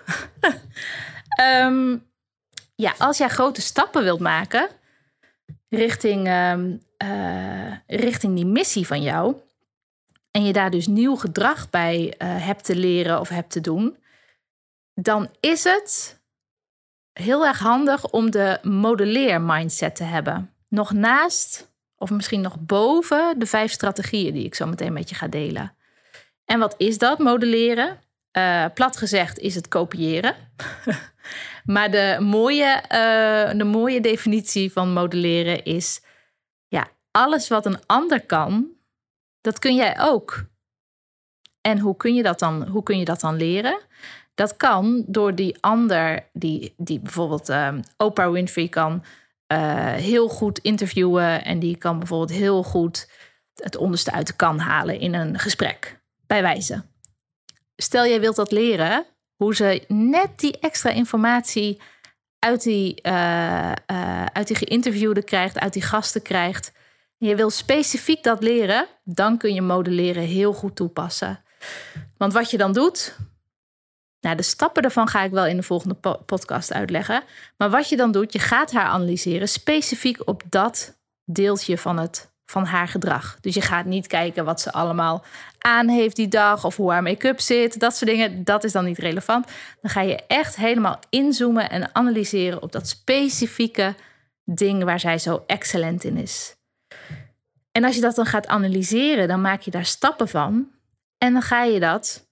um, 1.42 2.10
ja, 2.86 2.94
als 2.98 3.18
jij 3.18 3.30
grote 3.30 3.62
stappen 3.62 4.04
wilt 4.04 4.20
maken 4.20 4.70
richting, 5.70 6.28
ehm, 6.28 6.78
eh, 6.98 7.74
richting 7.88 8.36
die 8.36 8.46
missie 8.46 8.88
van 8.88 9.02
jou. 9.02 9.36
En 10.32 10.46
je 10.46 10.54
daar 10.54 10.72
dus 10.72 10.88
nieuw 10.88 11.16
gedrag 11.16 11.70
bij 11.70 12.06
uh, 12.06 12.46
hebt 12.46 12.64
te 12.64 12.76
leren 12.76 13.20
of 13.20 13.30
hebt 13.30 13.52
te 13.52 13.62
doen. 13.62 13.98
Dan 14.94 15.30
is 15.40 15.64
het 15.64 16.20
heel 17.14 17.46
erg 17.46 17.60
handig 17.60 18.10
om 18.10 18.32
de 18.32 18.60
modelleer-mindset 18.62 19.96
te 19.96 20.04
hebben. 20.04 20.54
Nog 20.68 20.92
naast, 20.92 21.72
of 21.98 22.10
misschien 22.10 22.42
nog 22.42 22.60
boven, 22.60 23.40
de 23.40 23.46
vijf 23.46 23.72
strategieën 23.72 24.34
die 24.34 24.46
ik 24.46 24.56
zo 24.56 24.66
meteen 24.66 24.94
met 24.94 25.10
je 25.10 25.16
ga 25.16 25.28
delen. 25.28 25.76
En 26.46 26.60
wat 26.60 26.76
is 26.78 26.98
dat, 26.98 27.20
modelleren? 27.20 28.00
Uh, 28.38 28.66
plat 28.74 28.98
gezegd 28.98 29.40
is 29.40 29.56
het 29.56 29.68
kopiëren. 29.68 30.36
maar 31.66 31.92
de 31.92 32.18
mooie, 32.20 32.84
uh, 32.84 33.58
de 33.58 33.64
mooie 33.64 34.02
definitie 34.02 34.72
van 34.72 34.94
modelleren 34.94 35.64
is: 35.64 36.02
ja, 36.68 36.88
alles 37.12 37.48
wat 37.48 37.66
een 37.66 37.86
ander 37.86 38.26
kan, 38.26 38.68
dat 39.42 39.60
kun 39.60 39.76
jij 39.76 40.00
ook. 40.00 40.46
En 41.62 41.80
hoe 41.80 41.98
kun 41.98 42.14
je 42.14 42.24
dat 42.24 42.40
dan, 42.40 42.68
hoe 42.68 42.84
kun 42.84 42.98
je 43.00 43.06
dat 43.06 43.20
dan 43.20 43.36
leren? 43.36 43.80
Dat 44.36 44.58
kan 44.58 45.04
door 45.08 45.36
die 45.36 45.58
ander, 45.60 46.30
die, 46.34 46.74
die 46.78 47.00
bijvoorbeeld 47.00 47.50
uh, 47.50 47.74
Oprah 47.98 48.32
Winfrey 48.32 48.68
kan 48.68 49.04
heel 49.96 50.28
goed 50.28 50.60
interviewen 50.60 51.44
en 51.46 51.60
die 51.60 51.78
kan 51.78 51.98
bijvoorbeeld 52.00 52.40
heel 52.40 52.64
goed 52.64 53.10
het 53.56 53.78
onderste 53.78 54.12
uit 54.12 54.28
de 54.28 54.34
kan 54.34 54.60
halen 54.60 55.00
in 55.00 55.14
een 55.14 55.40
gesprek, 55.40 56.00
bij 56.28 56.42
wijze 56.42 56.84
stel 57.76 58.06
jij 58.06 58.20
wilt 58.20 58.36
dat 58.36 58.52
leren, 58.52 59.06
hoe 59.36 59.56
ze 59.56 59.84
net 59.88 60.40
die 60.40 60.60
extra 60.60 60.90
informatie 60.90 61.82
uit 62.40 62.64
die, 62.64 63.00
uh, 63.04 63.72
uh, 63.92 64.26
uit 64.26 64.48
die 64.48 64.56
geïnterviewde 64.56 65.24
krijgt, 65.24 65.60
uit 65.60 65.74
die 65.74 65.82
gasten 65.82 66.22
krijgt. 66.22 66.72
Je 67.18 67.36
wil 67.36 67.50
specifiek 67.50 68.24
dat 68.24 68.44
leren, 68.44 68.88
dan 69.04 69.38
kun 69.38 69.54
je 69.54 69.62
modelleren 69.62 70.24
heel 70.24 70.54
goed 70.54 70.76
toepassen. 70.76 71.44
Want 72.18 72.34
wat 72.34 72.52
je 72.52 72.58
dan 72.58 72.74
doet, 72.74 73.18
nou, 74.20 74.36
de 74.36 74.44
stappen 74.44 74.82
daarvan 74.82 75.08
ga 75.08 75.24
ik 75.24 75.32
wel 75.32 75.46
in 75.46 75.56
de 75.56 75.64
volgende 75.64 75.96
podcast 76.26 76.74
uitleggen. 76.74 77.24
Maar 77.58 77.70
wat 77.70 77.90
je 77.90 77.98
dan 77.98 78.12
doet, 78.12 78.34
je 78.34 78.40
gaat 78.40 78.72
haar 78.72 78.86
analyseren 78.86 79.48
specifiek 79.50 80.28
op 80.28 80.44
dat 80.50 80.98
deeltje 81.26 81.78
van 81.78 81.98
het 81.98 82.35
van 82.46 82.66
haar 82.66 82.88
gedrag. 82.88 83.38
Dus 83.42 83.54
je 83.54 83.62
gaat 83.62 83.86
niet 83.86 84.08
kijken 84.08 84.46
wat 84.46 84.62
ze 84.62 84.72
allemaal 84.72 85.26
aan 85.58 85.88
heeft 85.88 86.16
die 86.16 86.28
dag 86.28 86.66
of 86.66 86.76
hoe 86.76 86.92
haar 86.92 87.04
make-up 87.04 87.40
zit, 87.40 87.80
dat 87.80 87.96
soort 87.96 88.10
dingen. 88.10 88.44
Dat 88.44 88.64
is 88.64 88.72
dan 88.72 88.86
niet 88.86 88.98
relevant. 88.98 89.48
Dan 89.82 89.92
ga 89.92 90.02
je 90.02 90.24
echt 90.28 90.56
helemaal 90.56 91.00
inzoomen 91.10 91.70
en 91.70 91.96
analyseren 91.96 92.62
op 92.62 92.72
dat 92.72 92.88
specifieke 92.88 93.96
ding 94.44 94.84
waar 94.84 95.00
zij 95.00 95.18
zo 95.18 95.44
excellent 95.48 96.04
in 96.04 96.18
is. 96.18 96.56
En 97.72 97.84
als 97.84 97.96
je 97.96 98.02
dat 98.02 98.16
dan 98.16 98.26
gaat 98.26 98.48
analyseren, 98.48 99.28
dan 99.28 99.42
maak 99.42 99.62
je 99.62 99.72
daar 99.72 99.86
stappen 99.86 100.28
van. 100.28 100.68
En 101.18 101.34
dan 101.34 101.42
ga 101.42 101.64
je 101.64 101.80
dat 101.80 102.28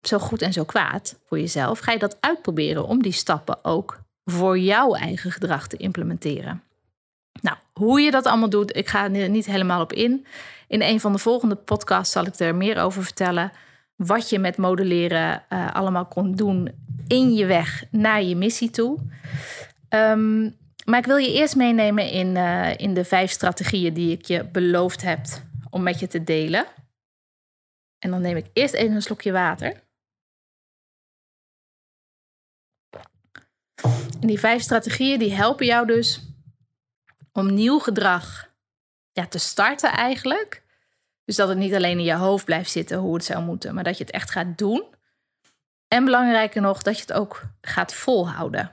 zo 0.00 0.18
goed 0.18 0.42
en 0.42 0.52
zo 0.52 0.64
kwaad 0.64 1.18
voor 1.24 1.38
jezelf, 1.38 1.78
ga 1.78 1.92
je 1.92 1.98
dat 1.98 2.16
uitproberen 2.20 2.86
om 2.86 3.02
die 3.02 3.12
stappen 3.12 3.64
ook 3.64 4.00
voor 4.24 4.58
jouw 4.58 4.94
eigen 4.94 5.32
gedrag 5.32 5.66
te 5.66 5.76
implementeren. 5.76 6.62
Hoe 7.78 8.00
je 8.00 8.10
dat 8.10 8.26
allemaal 8.26 8.50
doet, 8.50 8.76
ik 8.76 8.88
ga 8.88 9.10
er 9.10 9.28
niet 9.28 9.46
helemaal 9.46 9.80
op 9.80 9.92
in. 9.92 10.26
In 10.68 10.82
een 10.82 11.00
van 11.00 11.12
de 11.12 11.18
volgende 11.18 11.54
podcasts 11.54 12.12
zal 12.12 12.26
ik 12.26 12.38
er 12.38 12.54
meer 12.54 12.78
over 12.78 13.04
vertellen. 13.04 13.52
Wat 13.96 14.30
je 14.30 14.38
met 14.38 14.56
modelleren 14.56 15.44
uh, 15.48 15.74
allemaal 15.74 16.06
kon 16.06 16.32
doen 16.32 16.70
in 17.06 17.34
je 17.34 17.46
weg 17.46 17.84
naar 17.90 18.22
je 18.22 18.36
missie 18.36 18.70
toe. 18.70 18.98
Um, 19.88 20.56
maar 20.84 20.98
ik 20.98 21.06
wil 21.06 21.16
je 21.16 21.32
eerst 21.32 21.56
meenemen 21.56 22.10
in, 22.10 22.26
uh, 22.26 22.78
in 22.78 22.94
de 22.94 23.04
vijf 23.04 23.30
strategieën 23.30 23.94
die 23.94 24.12
ik 24.12 24.24
je 24.24 24.44
beloofd 24.44 25.02
heb 25.02 25.20
om 25.70 25.82
met 25.82 26.00
je 26.00 26.06
te 26.06 26.24
delen. 26.24 26.66
En 27.98 28.10
dan 28.10 28.20
neem 28.20 28.36
ik 28.36 28.46
eerst 28.52 28.74
even 28.74 28.94
een 28.94 29.02
slokje 29.02 29.32
water. 29.32 29.80
Die 34.20 34.38
vijf 34.38 34.62
strategieën 34.62 35.18
die 35.18 35.32
helpen 35.32 35.66
jou 35.66 35.86
dus 35.86 36.35
om 37.36 37.54
nieuw 37.54 37.78
gedrag 37.78 38.50
ja, 39.12 39.26
te 39.26 39.38
starten 39.38 39.92
eigenlijk. 39.92 40.62
Dus 41.24 41.36
dat 41.36 41.48
het 41.48 41.58
niet 41.58 41.74
alleen 41.74 41.98
in 41.98 42.04
je 42.04 42.14
hoofd 42.14 42.44
blijft 42.44 42.70
zitten 42.70 42.98
hoe 42.98 43.14
het 43.14 43.24
zou 43.24 43.42
moeten, 43.42 43.74
maar 43.74 43.84
dat 43.84 43.98
je 43.98 44.04
het 44.04 44.12
echt 44.12 44.30
gaat 44.30 44.58
doen. 44.58 44.84
En 45.88 46.04
belangrijker 46.04 46.60
nog, 46.60 46.82
dat 46.82 46.94
je 46.96 47.00
het 47.00 47.12
ook 47.12 47.42
gaat 47.60 47.94
volhouden. 47.94 48.72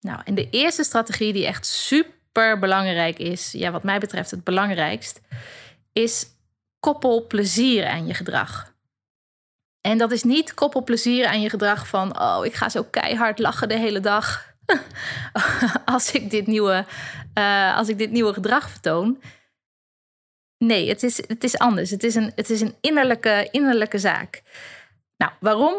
Nou, 0.00 0.20
en 0.24 0.34
de 0.34 0.50
eerste 0.50 0.84
strategie 0.84 1.32
die 1.32 1.46
echt 1.46 1.66
super 1.66 2.58
belangrijk 2.58 3.18
is, 3.18 3.52
ja, 3.52 3.70
wat 3.70 3.82
mij 3.82 3.98
betreft 3.98 4.30
het 4.30 4.44
belangrijkst, 4.44 5.20
is 5.92 6.26
koppel 6.80 7.26
plezier 7.26 7.86
aan 7.86 8.06
je 8.06 8.14
gedrag. 8.14 8.74
En 9.80 9.98
dat 9.98 10.12
is 10.12 10.22
niet 10.22 10.54
koppel 10.54 10.84
plezier 10.84 11.26
aan 11.26 11.40
je 11.40 11.50
gedrag 11.50 11.86
van, 11.88 12.20
oh, 12.20 12.44
ik 12.44 12.54
ga 12.54 12.68
zo 12.68 12.84
keihard 12.84 13.38
lachen 13.38 13.68
de 13.68 13.78
hele 13.78 14.00
dag. 14.00 14.49
als, 15.84 16.12
ik 16.12 16.30
dit 16.30 16.46
nieuwe, 16.46 16.86
uh, 17.38 17.76
als 17.76 17.88
ik 17.88 17.98
dit 17.98 18.10
nieuwe 18.10 18.32
gedrag 18.32 18.70
vertoon. 18.70 19.22
Nee, 20.58 20.88
het 20.88 21.02
is, 21.02 21.16
het 21.26 21.44
is 21.44 21.58
anders. 21.58 21.90
Het 21.90 22.02
is 22.02 22.14
een, 22.14 22.32
het 22.34 22.50
is 22.50 22.60
een 22.60 22.74
innerlijke, 22.80 23.48
innerlijke 23.50 23.98
zaak. 23.98 24.42
Nou, 25.16 25.32
waarom? 25.40 25.74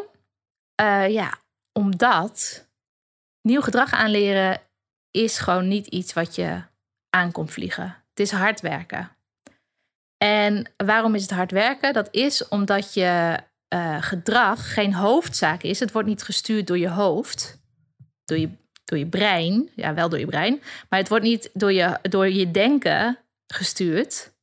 Uh, 0.82 1.10
ja, 1.10 1.38
omdat 1.74 2.68
nieuw 3.42 3.62
gedrag 3.62 3.94
aanleren 3.94 4.62
is 5.12 5.38
gewoon 5.38 5.68
niet 5.68 5.88
iets 5.88 6.14
wat 6.14 6.36
je 6.36 6.62
aankomt 7.10 7.52
vliegen. 7.52 8.04
Het 8.10 8.20
is 8.20 8.32
hard 8.32 8.62
werken. 8.62 9.16
En 10.18 10.72
waarom 10.78 11.16
is 11.16 11.22
het 11.22 11.32
hard 11.32 11.52
werken? 11.52 11.94
Dat 11.94 12.08
is 12.12 12.48
omdat 12.48 12.94
je 12.94 13.38
uh, 13.74 14.02
gedrag 14.02 14.74
geen 14.74 14.94
hoofdzaak 14.94 15.64
is. 15.64 15.80
Het 15.80 15.92
wordt 15.92 16.08
niet 16.08 16.24
gestuurd 16.24 16.68
door 16.68 16.78
je 16.78 16.90
hoofd, 16.90 17.62
door 18.26 18.38
je 18.38 18.50
door 18.92 19.00
je 19.00 19.08
brein. 19.08 19.70
Ja, 19.76 19.94
wel 19.94 20.10
door 20.10 20.20
je 20.20 20.26
brein. 20.26 20.62
Maar 20.90 21.00
het 21.00 21.10
wordt 21.10 21.24
niet 21.24 21.50
door 21.54 21.72
je, 21.74 22.00
door 22.02 22.30
je 22.30 22.52
denken 22.52 23.18
gestuurd. 23.48 24.34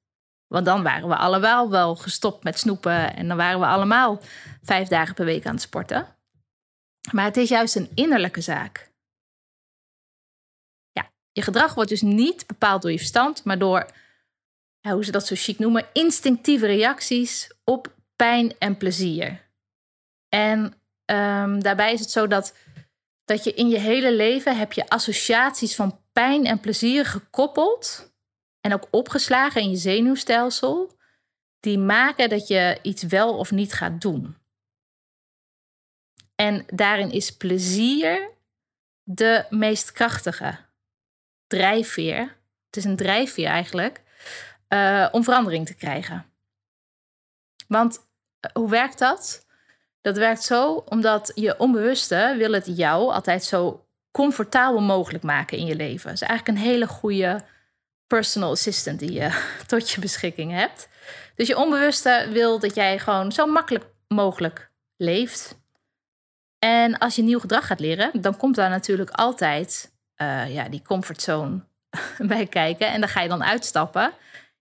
Want 0.47 0.65
dan 0.65 0.83
waren 0.83 1.09
we 1.09 1.17
allemaal 1.17 1.71
wel 1.71 1.97
gestopt 1.97 2.45
met 2.45 2.59
snoepen. 2.59 3.17
En 3.17 3.29
dan 3.29 3.37
waren 3.37 3.61
we 3.61 3.67
allemaal 3.67 4.21
vijf 4.63 4.89
dagen 4.89 5.15
per 5.15 5.25
week 5.25 5.47
aan 5.47 5.53
het 5.53 5.63
sporten. 5.63 6.17
Maar 7.13 7.25
het 7.25 7.37
is 7.37 7.49
juist 7.49 7.77
een 7.77 7.91
innerlijke 7.95 8.41
zaak. 8.41 8.91
Ja, 10.93 11.11
Je 11.33 11.43
gedrag 11.43 11.75
wordt 11.75 11.91
dus 11.91 12.03
niet 12.03 12.47
bepaald 12.47 12.83
door 12.83 12.91
je 12.91 12.99
verstand, 12.99 13.45
maar 13.45 13.59
door, 13.59 13.87
hoe 14.81 15.05
ze 15.05 15.11
dat 15.11 15.27
zo 15.27 15.35
chic 15.39 15.59
noemen, 15.59 15.87
instinctieve 15.93 16.67
reacties 16.67 17.53
op 17.65 17.95
pijn 18.17 18.59
en 18.59 18.77
plezier. 18.77 19.47
En 20.29 20.75
ehm, 21.05 21.61
daarbij 21.61 21.93
is 21.93 22.01
het 22.01 22.11
zo 22.11 22.27
dat, 22.27 22.55
dat 23.29 23.45
je 23.45 23.55
in 23.55 23.69
je 23.69 23.79
hele 23.79 24.15
leven 24.15 24.59
heb 24.59 24.73
je 24.73 24.89
associaties 24.89 25.75
van 25.75 26.01
pijn 26.13 26.47
en 26.47 26.61
plezier 26.61 27.07
gekoppeld 27.07 28.13
en 28.61 28.73
ook 28.73 28.89
opgeslagen 28.91 29.61
in 29.61 29.71
je 29.71 29.77
zenuwstelsel, 29.77 30.97
die 31.61 31.79
maken 31.79 32.29
dat 32.29 32.49
je 32.49 32.79
iets 32.83 33.03
wel 33.03 33.39
of 33.39 33.51
niet 33.51 33.73
gaat 33.73 34.01
doen. 34.01 34.37
En 36.35 36.65
daarin 36.67 37.11
is 37.11 37.37
plezier 37.37 38.31
de 39.03 39.47
meest 39.51 39.93
krachtige 39.93 40.59
drijfveer. 41.47 42.21
Het 42.67 42.77
is 42.77 42.85
een 42.85 42.97
drijfveer 42.97 43.49
eigenlijk, 43.49 44.03
uh, 44.69 45.09
om 45.13 45.25
verandering 45.25 45.67
te 45.67 45.75
krijgen. 45.75 46.27
Want 47.67 48.09
eh, 48.41 48.51
hoe 48.53 48.71
werkt 48.71 48.99
dat? 48.99 49.47
Dat 50.01 50.17
werkt 50.17 50.43
zo 50.43 50.85
omdat 50.89 51.33
je 51.35 51.59
onbewuste 51.59 52.35
wil 52.39 52.53
het 52.53 52.67
jou 52.67 53.13
altijd 53.13 53.45
zo 53.45 53.87
comfortabel 54.11 54.81
mogelijk 54.81 55.25
maken 55.25 55.59
in 55.59 55.67
je 55.67 55.77
leven. 55.77 56.11
Het 56.11 56.23
is 56.23 56.29
eigenlijk 56.29 56.59
een 56.59 56.65
hele 56.65 56.87
goede 56.87 57.45
personal 58.07 58.51
assistant 58.51 58.99
die 58.99 59.13
je 59.13 59.45
tot 59.67 59.91
je 59.91 60.01
beschikking 60.01 60.53
hebt. 60.53 60.89
Dus 61.35 61.49
je 61.49 61.59
onbewuste 61.59 62.29
wil 62.33 62.59
dat 62.59 62.75
jij 62.75 62.99
gewoon 62.99 63.33
zo 63.33 63.47
makkelijk 63.47 63.85
mogelijk 64.09 64.71
leeft. 64.97 65.59
En 66.59 66.99
als 66.99 67.17
je 67.17 67.23
nieuw 67.23 67.39
gedrag 67.39 67.67
gaat 67.67 67.81
leren, 67.81 68.11
dan 68.21 68.37
komt 68.37 68.55
daar 68.55 68.71
natuurlijk 68.71 69.11
altijd 69.11 69.93
uh, 70.23 70.55
ja, 70.55 70.69
die 70.69 70.83
comfortzone 70.83 71.61
bij 72.19 72.47
kijken. 72.47 72.89
En 72.89 73.01
dan 73.01 73.09
ga 73.09 73.21
je 73.21 73.29
dan 73.29 73.45
uitstappen. 73.45 74.13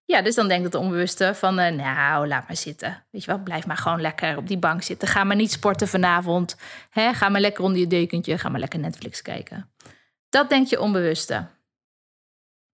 Ja, 0.08 0.22
dus 0.22 0.36
dan 0.36 0.48
denkt 0.48 0.66
het 0.66 0.76
onbewuste 0.76 1.36
van, 1.36 1.60
uh, 1.60 1.68
nou, 1.68 2.28
laat 2.28 2.48
maar 2.48 2.56
zitten. 2.56 3.04
Weet 3.12 3.24
je 3.24 3.32
wel, 3.32 3.40
blijf 3.40 3.66
maar 3.66 3.78
gewoon 3.78 4.02
lekker 4.02 4.38
op 4.38 4.48
die 4.48 4.58
bank 4.58 4.84
zitten. 4.84 5.08
Ga 5.08 5.24
maar 5.24 5.36
niet 5.36 5.52
sporten 5.52 5.88
vanavond. 5.88 6.58
Hè? 6.90 7.14
Ga 7.14 7.30
maar 7.30 7.42
lekker 7.42 7.64
onder 7.64 7.80
je 7.80 7.88
dekentje. 7.88 8.38
Ga 8.38 8.50
maar 8.50 8.60
lekker 8.60 8.80
Netflix 8.80 9.22
kijken. 9.22 9.72
Dat 10.30 10.50
denkt 10.50 10.70
je 10.70 10.80
onbewuste. 10.80 11.48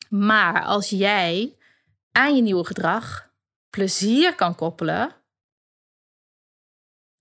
Maar 0.08 0.62
als 0.62 0.90
jij 0.90 1.56
aan 2.10 2.36
je 2.36 2.42
nieuwe 2.42 2.64
gedrag 2.64 3.30
plezier 3.70 4.34
kan 4.34 4.54
koppelen, 4.54 5.12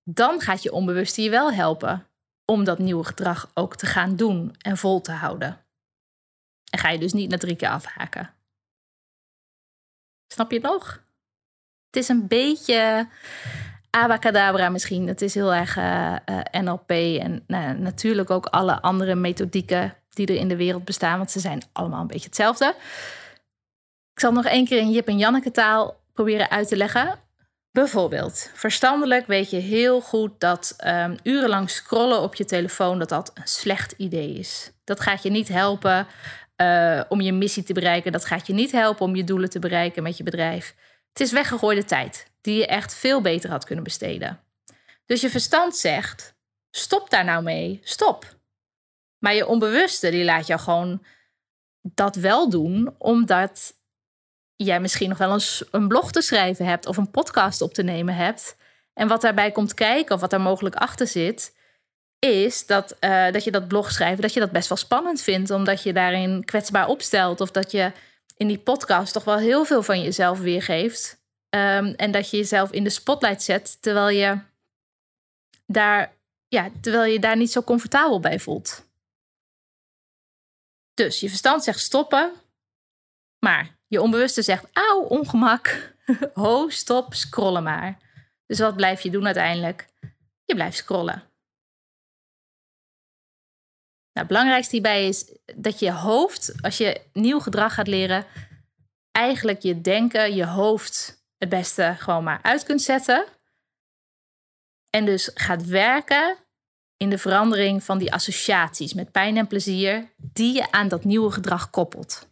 dan 0.04 0.42
gaat 0.42 0.64
je 0.64 0.72
onbewuste 0.72 1.22
je 1.22 1.30
wel 1.30 1.54
helpen 1.54 2.08
om 2.46 2.64
dat 2.64 2.80
nieuwe 2.80 3.04
gedrag 3.04 3.52
ook 3.54 3.76
te 3.76 3.86
gaan 3.86 4.16
doen 4.16 4.56
en 4.58 4.78
vol 4.78 5.02
te 5.02 5.12
houden. 5.12 5.66
En 6.70 6.80
ga 6.80 6.90
je 6.90 7.00
dus 7.00 7.14
niet 7.14 7.30
na 7.30 7.38
drie 7.38 7.56
keer 7.56 7.70
afhaken. 7.70 8.41
Snap 10.32 10.52
je 10.52 10.60
nog? 10.60 11.04
Het 11.86 12.04
is 12.04 12.08
een 12.08 12.28
beetje 12.28 13.08
abacadabra 13.90 14.70
misschien. 14.70 15.08
Het 15.08 15.22
is 15.22 15.34
heel 15.34 15.54
erg 15.54 15.78
uh, 15.78 16.16
uh, 16.26 16.62
NLP 16.62 16.90
en 17.20 17.44
nou, 17.48 17.78
natuurlijk 17.78 18.30
ook 18.30 18.46
alle 18.46 18.82
andere 18.82 19.16
methodieken 19.16 19.96
die 20.10 20.28
er 20.28 20.36
in 20.36 20.48
de 20.48 20.56
wereld 20.56 20.86
bestaan, 20.86 21.18
want 21.18 21.32
ze 21.32 21.40
zijn 21.40 21.62
allemaal 21.72 22.02
een 22.02 22.08
beetje 22.08 22.26
hetzelfde. 22.26 22.76
Ik 24.14 24.20
zal 24.20 24.32
nog 24.32 24.46
één 24.46 24.66
keer 24.66 24.78
in 24.78 24.92
Jip 24.92 25.08
en 25.08 25.18
Janneke 25.18 25.52
taal 25.52 25.96
proberen 26.14 26.50
uit 26.50 26.68
te 26.68 26.78
leggen. 26.78 27.20
Bijvoorbeeld, 27.72 28.52
verstandelijk 28.54 29.28
weet 29.28 29.50
je 29.50 29.58
heel 29.58 30.02
goed 30.02 30.40
dat 30.40 30.76
um, 30.86 31.16
urenlang 31.24 31.70
scrollen 31.70 32.22
op 32.22 32.36
je 32.36 32.46
telefoon 32.46 33.00
dat 33.00 33.10
dat 33.10 33.32
een 33.34 33.48
slecht 33.48 33.94
idee 33.98 34.34
is. 34.34 34.72
Dat 34.84 35.00
gaat 35.00 35.24
je 35.24 35.30
niet 35.30 35.48
helpen 35.48 36.08
uh, 36.62 37.02
om 37.10 37.22
je 37.22 37.34
missie 37.34 37.64
te 37.64 37.74
bereiken. 37.74 38.12
Dat 38.12 38.26
gaat 38.26 38.48
je 38.48 38.54
niet 38.54 38.72
helpen 38.72 39.06
om 39.06 39.16
je 39.16 39.24
doelen 39.24 39.50
te 39.50 39.60
bereiken 39.60 40.04
met 40.04 40.18
je 40.18 40.24
bedrijf. 40.24 40.76
Het 41.10 41.20
is 41.20 41.32
weggegooide 41.32 41.86
tijd 41.86 42.32
die 42.42 42.58
je 42.58 42.68
echt 42.68 42.94
veel 42.94 43.22
beter 43.22 43.50
had 43.50 43.66
kunnen 43.66 43.84
besteden. 43.84 44.40
Dus 45.06 45.22
je 45.22 45.30
verstand 45.30 45.76
zegt: 45.76 46.36
stop 46.70 47.10
daar 47.10 47.26
nou 47.26 47.44
mee, 47.44 47.80
stop. 47.84 48.36
Maar 49.18 49.34
je 49.34 49.48
onbewuste 49.48 50.10
die 50.10 50.24
laat 50.24 50.48
jou 50.48 50.60
gewoon 50.60 51.06
dat 51.82 52.16
wel 52.16 52.50
doen, 52.50 52.96
omdat 52.98 53.74
jij 54.56 54.80
misschien 54.80 55.10
nog 55.10 55.18
wel 55.18 55.34
eens 55.34 55.64
een 55.72 55.88
blog 55.88 56.12
te 56.12 56.22
schrijven 56.22 56.66
hebt 56.66 56.86
of 56.86 56.98
een 56.98 57.12
podcast 57.12 57.62
op 57.62 57.74
te 57.74 57.84
nemen 57.84 58.16
hebt. 58.16 58.56
En 58.94 59.08
wat 59.08 59.22
daarbij 59.22 59.52
komt 59.52 59.74
kijken 59.74 60.16
of 60.16 60.22
wat 60.22 60.30
daar 60.30 60.42
mogelijk 60.42 60.76
achter 60.76 61.08
zit, 61.08 61.56
is 62.30 62.66
dat, 62.66 62.96
uh, 63.00 63.32
dat 63.32 63.44
je 63.44 63.52
dat 63.52 63.68
blog 63.68 63.92
schrijven, 63.92 64.22
dat 64.22 64.34
je 64.34 64.40
dat 64.40 64.52
best 64.52 64.70
wel 64.70 64.78
spannend 64.78 65.22
vindt, 65.22 65.50
omdat 65.50 65.84
je 65.84 65.94
daarin 65.94 66.46
kwetsbaar 66.46 66.88
opstelt 66.88 67.42
of 67.42 67.52
dat 67.52 67.72
je 67.72 67.92
in 68.38 68.48
die 68.48 68.60
podcast 68.60 69.14
toch 69.14 69.24
wel 69.24 69.38
heel 69.38 69.66
veel 69.66 69.84
van 69.84 70.02
jezelf 70.02 70.40
weergeeft. 70.40 71.20
Um, 71.50 71.94
en 71.94 72.12
dat 72.12 72.30
je 72.30 72.38
jezelf 72.38 72.72
in 72.72 72.84
de 72.84 72.90
spotlight 72.90 73.44
zet, 73.44 73.82
terwijl 73.82 74.10
je 74.10 74.40
daar, 75.66 76.14
ja, 76.48 76.70
terwijl 76.82 77.12
je 77.12 77.20
daar 77.20 77.38
niet 77.38 77.52
zo 77.52 77.62
comfortabel 77.62 78.20
bij 78.20 78.40
voelt. 78.40 78.90
Dus 80.94 81.20
je 81.20 81.30
verstand 81.30 81.64
zegt 81.64 81.80
stoppen, 81.80 82.32
maar 83.40 83.78
je 83.88 84.02
onbewuste 84.02 84.42
zegt 84.42 84.66
auw, 84.74 85.02
ongemak. 85.02 85.94
Ho, 86.34 86.70
stop, 86.70 87.14
scrollen 87.14 87.64
maar. 87.64 88.00
Dus 88.46 88.60
wat 88.60 88.76
blijf 88.76 89.02
je 89.02 89.10
doen 89.10 89.26
uiteindelijk? 89.26 89.88
Je 90.46 90.54
blijft 90.56 90.78
scrollen. 90.78 91.31
Nou, 94.14 94.28
het 94.28 94.28
belangrijkste 94.28 94.72
hierbij 94.76 95.08
is 95.08 95.38
dat 95.56 95.80
je 95.80 95.92
hoofd, 95.92 96.54
als 96.62 96.78
je 96.78 97.02
nieuw 97.14 97.40
gedrag 97.40 97.74
gaat 97.74 97.88
leren, 97.88 98.26
eigenlijk 99.12 99.62
je 99.62 99.82
denken, 99.82 100.36
je 100.36 100.46
hoofd 100.46 101.24
het 101.38 101.50
beste 101.50 101.96
gewoon 101.98 102.24
maar 102.24 102.40
uit 102.42 102.64
kunt 102.64 102.82
zetten. 102.82 103.26
En 104.90 105.06
dus 105.06 105.32
gaat 105.34 105.66
werken 105.66 106.38
in 106.98 107.10
de 107.10 107.18
verandering 107.18 107.84
van 107.84 107.98
die 107.98 108.14
associaties 108.14 108.94
met 108.94 109.12
pijn 109.12 109.38
en 109.38 109.48
plezier 109.48 110.12
die 110.18 110.54
je 110.54 110.72
aan 110.72 110.88
dat 110.88 111.04
nieuwe 111.04 111.32
gedrag 111.32 111.70
koppelt. 111.70 112.30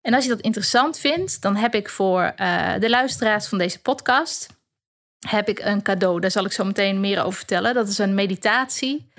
En 0.00 0.14
als 0.14 0.24
je 0.24 0.30
dat 0.30 0.40
interessant 0.40 0.98
vindt, 0.98 1.42
dan 1.42 1.56
heb 1.56 1.74
ik 1.74 1.88
voor 1.88 2.32
uh, 2.36 2.74
de 2.78 2.90
luisteraars 2.90 3.46
van 3.46 3.58
deze 3.58 3.80
podcast 3.80 4.48
heb 5.28 5.48
ik 5.48 5.58
een 5.58 5.82
cadeau. 5.82 6.20
Daar 6.20 6.30
zal 6.30 6.44
ik 6.44 6.52
zo 6.52 6.64
meteen 6.64 7.00
meer 7.00 7.22
over 7.22 7.38
vertellen. 7.38 7.74
Dat 7.74 7.88
is 7.88 7.98
een 7.98 8.14
meditatie 8.14 9.12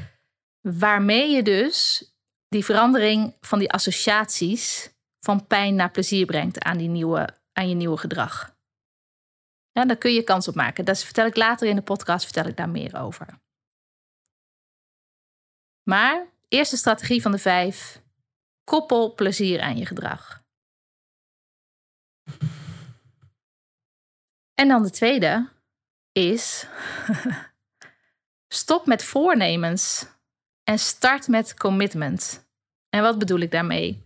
waarmee 0.63 1.31
je 1.31 1.43
dus 1.43 2.07
die 2.47 2.65
verandering 2.65 3.37
van 3.39 3.59
die 3.59 3.71
associaties 3.71 4.93
van 5.19 5.47
pijn 5.47 5.75
naar 5.75 5.91
plezier 5.91 6.25
brengt 6.25 6.59
aan, 6.59 6.77
die 6.77 6.89
nieuwe, 6.89 7.37
aan 7.53 7.69
je 7.69 7.75
nieuwe 7.75 7.97
gedrag. 7.97 8.55
Ja, 9.71 9.85
daar 9.85 9.97
kun 9.97 10.13
je 10.13 10.23
kans 10.23 10.47
op 10.47 10.55
maken. 10.55 10.85
Dat 10.85 11.03
vertel 11.03 11.25
ik 11.25 11.35
later 11.35 11.67
in 11.67 11.75
de 11.75 11.81
podcast 11.81 12.23
vertel 12.23 12.45
ik 12.45 12.57
daar 12.57 12.69
meer 12.69 12.95
over. 12.95 13.41
Maar 15.83 16.27
eerste 16.47 16.77
strategie 16.77 17.21
van 17.21 17.31
de 17.31 17.37
vijf: 17.37 18.01
koppel 18.63 19.13
plezier 19.13 19.61
aan 19.61 19.77
je 19.77 19.85
gedrag. 19.85 20.43
En 24.53 24.67
dan 24.67 24.83
de 24.83 24.91
tweede 24.91 25.49
is: 26.11 26.67
stop 28.47 28.85
met 28.85 29.03
voornemens 29.03 30.12
en 30.63 30.79
start 30.79 31.27
met 31.27 31.53
commitment. 31.53 32.47
En 32.89 33.01
wat 33.01 33.17
bedoel 33.17 33.39
ik 33.39 33.51
daarmee? 33.51 34.05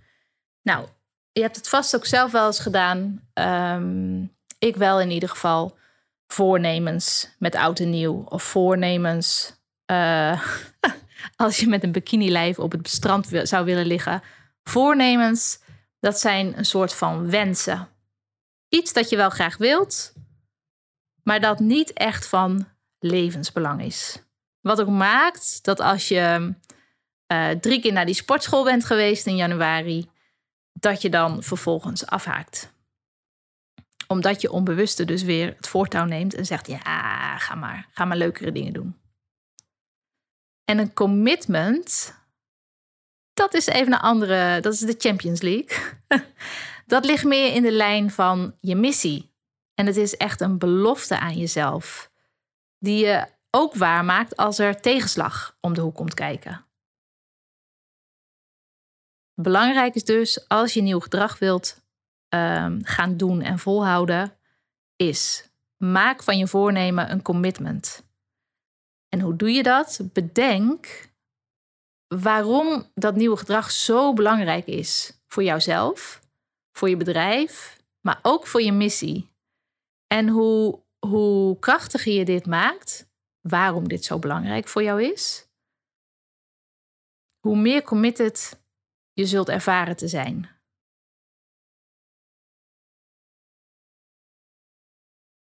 Nou, 0.62 0.88
je 1.32 1.42
hebt 1.42 1.56
het 1.56 1.70
vast 1.70 1.96
ook 1.96 2.06
zelf 2.06 2.32
wel 2.32 2.46
eens 2.46 2.60
gedaan. 2.60 3.28
Um, 3.34 4.36
ik 4.60 4.76
wel 4.76 5.02
in 5.02 5.12
ieder 5.12 5.30
geval. 5.30 5.78
Voornemens 6.28 7.36
met 7.40 7.56
oud 7.56 7.80
en 7.80 7.90
nieuw. 7.90 8.24
Of 8.30 8.44
voornemens 8.44 9.56
uh, 9.92 10.42
als 11.36 11.60
je 11.60 11.68
met 11.68 11.84
een 11.84 11.92
bikini-lijf 11.92 12.60
op 12.60 12.72
het 12.72 12.90
strand 12.90 13.30
zou 13.44 13.66
willen 13.66 13.86
liggen. 13.86 14.22
Voornemens, 14.64 15.60
dat 16.00 16.20
zijn 16.20 16.58
een 16.58 16.66
soort 16.66 16.94
van 16.94 17.30
wensen. 17.30 17.88
Iets 18.70 18.94
dat 18.94 19.10
je 19.10 19.16
wel 19.16 19.30
graag 19.30 19.58
wilt, 19.58 20.14
maar 21.24 21.40
dat 21.40 21.60
niet 21.60 21.94
echt 21.94 22.28
van 22.28 22.68
levensbelang 23.00 23.82
is. 23.82 24.27
Wat 24.68 24.82
ook 24.82 24.90
maakt 24.90 25.64
dat 25.64 25.80
als 25.80 26.08
je 26.08 26.54
uh, 27.32 27.50
drie 27.50 27.82
keer 27.82 27.94
naar 27.94 28.06
die 28.06 28.16
sportschool 28.16 28.64
bent 28.64 28.86
geweest 28.86 29.26
in 29.26 29.36
januari, 29.36 30.10
dat 30.74 31.02
je 31.02 31.10
dan 31.10 31.44
vervolgens 31.44 32.06
afhaakt. 32.06 32.74
Omdat 34.08 34.42
je 34.42 34.52
onbewuste 34.52 35.06
dus 35.06 35.24
weer 35.24 35.54
het 35.56 35.68
voortouw 35.68 36.06
neemt 36.06 36.34
en 36.34 36.46
zegt: 36.46 36.68
ja, 36.68 37.38
ga 37.38 37.56
maar, 37.56 37.88
ga 37.92 38.06
maar 38.06 38.18
leukere 38.18 38.52
dingen 38.52 38.74
doen. 38.74 38.98
En 40.66 40.78
een 40.78 40.94
commitment, 40.94 42.16
dat 43.34 43.54
is 43.54 43.66
even 43.66 43.94
een 43.94 44.00
andere, 44.00 44.62
dat 44.62 44.74
is 44.74 44.80
de 44.80 44.96
Champions 44.98 45.42
League. 45.42 45.78
dat 46.86 47.06
ligt 47.06 47.24
meer 47.24 47.54
in 47.54 47.62
de 47.62 47.72
lijn 47.72 48.12
van 48.12 48.56
je 48.62 48.76
missie. 48.76 49.36
En 49.74 49.86
het 49.86 49.98
is 49.98 50.18
echt 50.18 50.42
een 50.42 50.58
belofte 50.58 51.20
aan 51.20 51.38
jezelf, 51.38 52.12
die 52.80 53.06
je 53.06 53.36
ook 53.58 53.76
waarmaakt 53.76 54.36
als 54.36 54.60
er 54.60 54.82
tegenslag 54.82 55.58
om 55.62 55.74
de 55.74 55.82
hoek 55.82 55.96
komt 55.96 56.14
kijken. 56.14 56.66
Belangrijk 59.34 59.96
is 59.96 60.04
dus, 60.04 60.48
als 60.48 60.74
je 60.74 60.82
nieuw 60.82 61.00
gedrag 61.00 61.40
wilt 61.40 61.82
ehm, 62.30 62.80
gaan 62.84 63.18
doen 63.18 63.42
en 63.42 63.60
volhouden, 63.60 64.38
is 64.96 65.50
maak 65.78 66.24
van 66.24 66.38
je 66.38 66.48
voornemen 66.48 67.12
een 67.12 67.22
commitment. 67.22 68.04
En 69.10 69.22
hoe 69.22 69.36
doe 69.36 69.52
je 69.52 69.64
dat? 69.64 70.00
Bedenk 70.14 71.10
waarom 72.08 72.92
dat 72.94 73.16
nieuwe 73.16 73.38
gedrag 73.38 73.72
zo 73.72 74.14
belangrijk 74.14 74.66
is 74.66 75.20
voor 75.28 75.44
jouzelf, 75.44 76.22
voor 76.72 76.90
je 76.90 76.98
bedrijf, 76.98 77.78
maar 78.02 78.20
ook 78.22 78.48
voor 78.48 78.62
je 78.62 78.72
missie. 78.72 79.30
En 80.08 80.28
hoe, 80.28 80.80
hoe 81.00 81.60
krachtiger 81.60 82.14
je 82.14 82.26
dit 82.26 82.46
maakt, 82.46 83.08
waarom 83.48 83.88
dit 83.88 84.06
zo 84.06 84.20
belangrijk 84.20 84.68
voor 84.68 84.84
jou 84.84 85.04
is, 85.04 85.48
hoe 87.40 87.58
meer 87.58 87.82
committed 87.82 88.62
je 89.14 89.26
zult 89.26 89.50
ervaren 89.50 89.96
te 89.96 90.08
zijn. 90.08 90.50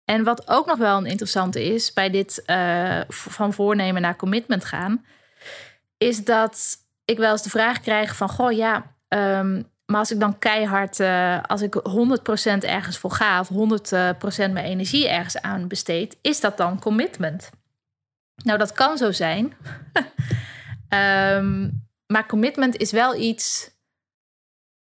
En 0.04 0.24
wat 0.24 0.48
ook 0.48 0.66
nog 0.66 0.78
wel 0.78 0.96
een 0.96 1.06
interessante 1.06 1.64
is 1.64 1.92
bij 1.92 2.10
dit 2.10 2.42
uh, 2.46 3.00
van 3.08 3.52
voornemen 3.52 4.02
naar 4.02 4.16
commitment 4.16 4.64
gaan, 4.64 5.04
is 5.96 6.24
dat 6.24 6.76
ik 7.04 7.18
wel 7.18 7.30
eens 7.30 7.42
de 7.42 7.50
vraag 7.50 7.80
krijg 7.80 8.16
van, 8.16 8.28
goh 8.28 8.52
ja, 8.52 8.96
um, 9.08 9.70
maar 9.86 10.00
als 10.00 10.10
ik 10.10 10.20
dan 10.20 10.38
keihard, 10.38 10.98
uh, 10.98 11.42
als 11.42 11.62
ik 11.62 11.74
100% 11.74 11.78
ergens 12.58 12.98
voor 12.98 13.10
ga 13.10 13.40
of 13.40 13.48
100% 13.48 13.52
mijn 14.36 14.56
energie 14.56 15.08
ergens 15.08 15.40
aan 15.40 15.68
besteed, 15.68 16.18
is 16.20 16.40
dat 16.40 16.56
dan 16.56 16.80
commitment? 16.80 17.50
Nou, 18.36 18.58
dat 18.58 18.72
kan 18.72 18.98
zo 18.98 19.12
zijn. 19.12 19.56
um, 20.88 21.86
maar 22.12 22.26
commitment 22.26 22.76
is 22.76 22.90
wel 22.90 23.16
iets, 23.16 23.70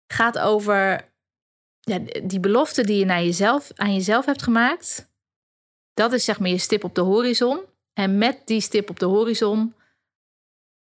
gaat 0.06 0.38
over 0.38 1.08
ja, 1.80 1.98
die 2.22 2.40
belofte 2.40 2.84
die 2.84 2.98
je 2.98 3.04
naar 3.04 3.22
jezelf, 3.22 3.70
aan 3.74 3.94
jezelf 3.94 4.24
hebt 4.24 4.42
gemaakt. 4.42 5.12
Dat 5.94 6.12
is 6.12 6.24
zeg 6.24 6.40
maar 6.40 6.48
je 6.48 6.58
stip 6.58 6.84
op 6.84 6.94
de 6.94 7.00
horizon. 7.00 7.60
En 7.92 8.18
met 8.18 8.42
die 8.44 8.60
stip 8.60 8.90
op 8.90 8.98
de 8.98 9.06
horizon 9.06 9.74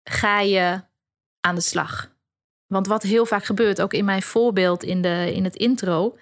ga 0.02 0.40
je 0.40 0.82
aan 1.40 1.54
de 1.54 1.60
slag. 1.60 2.12
Want 2.66 2.86
wat 2.86 3.02
heel 3.02 3.26
vaak 3.26 3.44
gebeurt, 3.44 3.80
ook 3.80 3.92
in 3.92 4.04
mijn 4.04 4.22
voorbeeld 4.22 4.82
in, 4.82 5.02
de, 5.02 5.32
in 5.34 5.44
het 5.44 5.56
intro, 5.56 6.16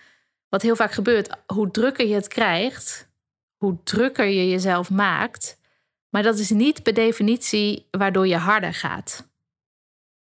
wat 0.48 0.62
heel 0.62 0.76
vaak 0.76 0.92
gebeurt, 0.92 1.36
hoe 1.46 1.70
drukker 1.70 2.06
je 2.06 2.14
het 2.14 2.28
krijgt, 2.28 3.10
hoe 3.56 3.82
drukker 3.82 4.26
je 4.26 4.48
jezelf 4.48 4.90
maakt, 4.90 5.57
maar 6.10 6.22
dat 6.22 6.38
is 6.38 6.50
niet 6.50 6.82
per 6.82 6.94
definitie 6.94 7.88
waardoor 7.90 8.26
je 8.26 8.36
harder 8.36 8.74
gaat. 8.74 9.28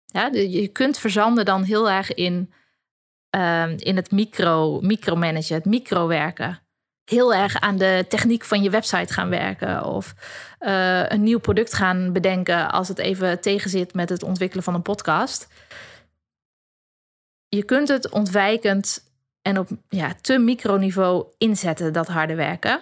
Ja, 0.05 0.25
je 0.31 0.67
kunt 0.67 0.97
verzanden 0.97 1.45
dan 1.45 1.63
heel 1.63 1.89
erg 1.89 2.13
in, 2.13 2.53
uh, 3.35 3.77
in 3.77 3.95
het 3.95 4.11
micro, 4.11 4.81
micromanagen, 4.81 5.55
het 5.55 5.65
microwerken. 5.65 6.61
Heel 7.03 7.33
erg 7.33 7.59
aan 7.59 7.77
de 7.77 8.05
techniek 8.09 8.43
van 8.43 8.63
je 8.63 8.69
website 8.69 9.13
gaan 9.13 9.29
werken. 9.29 9.85
Of 9.85 10.13
uh, 10.59 11.09
een 11.09 11.23
nieuw 11.23 11.39
product 11.39 11.73
gaan 11.73 12.13
bedenken 12.13 12.71
als 12.71 12.87
het 12.87 12.97
even 12.97 13.41
tegenzit 13.41 13.93
met 13.93 14.09
het 14.09 14.23
ontwikkelen 14.23 14.63
van 14.63 14.73
een 14.73 14.81
podcast. 14.81 15.47
Je 17.47 17.63
kunt 17.63 17.87
het 17.87 18.09
ontwijkend 18.09 19.03
en 19.41 19.59
op 19.59 19.69
ja, 19.89 20.13
te 20.21 20.37
microniveau 20.37 21.25
inzetten, 21.37 21.93
dat 21.93 22.07
harde 22.07 22.35
werken. 22.35 22.81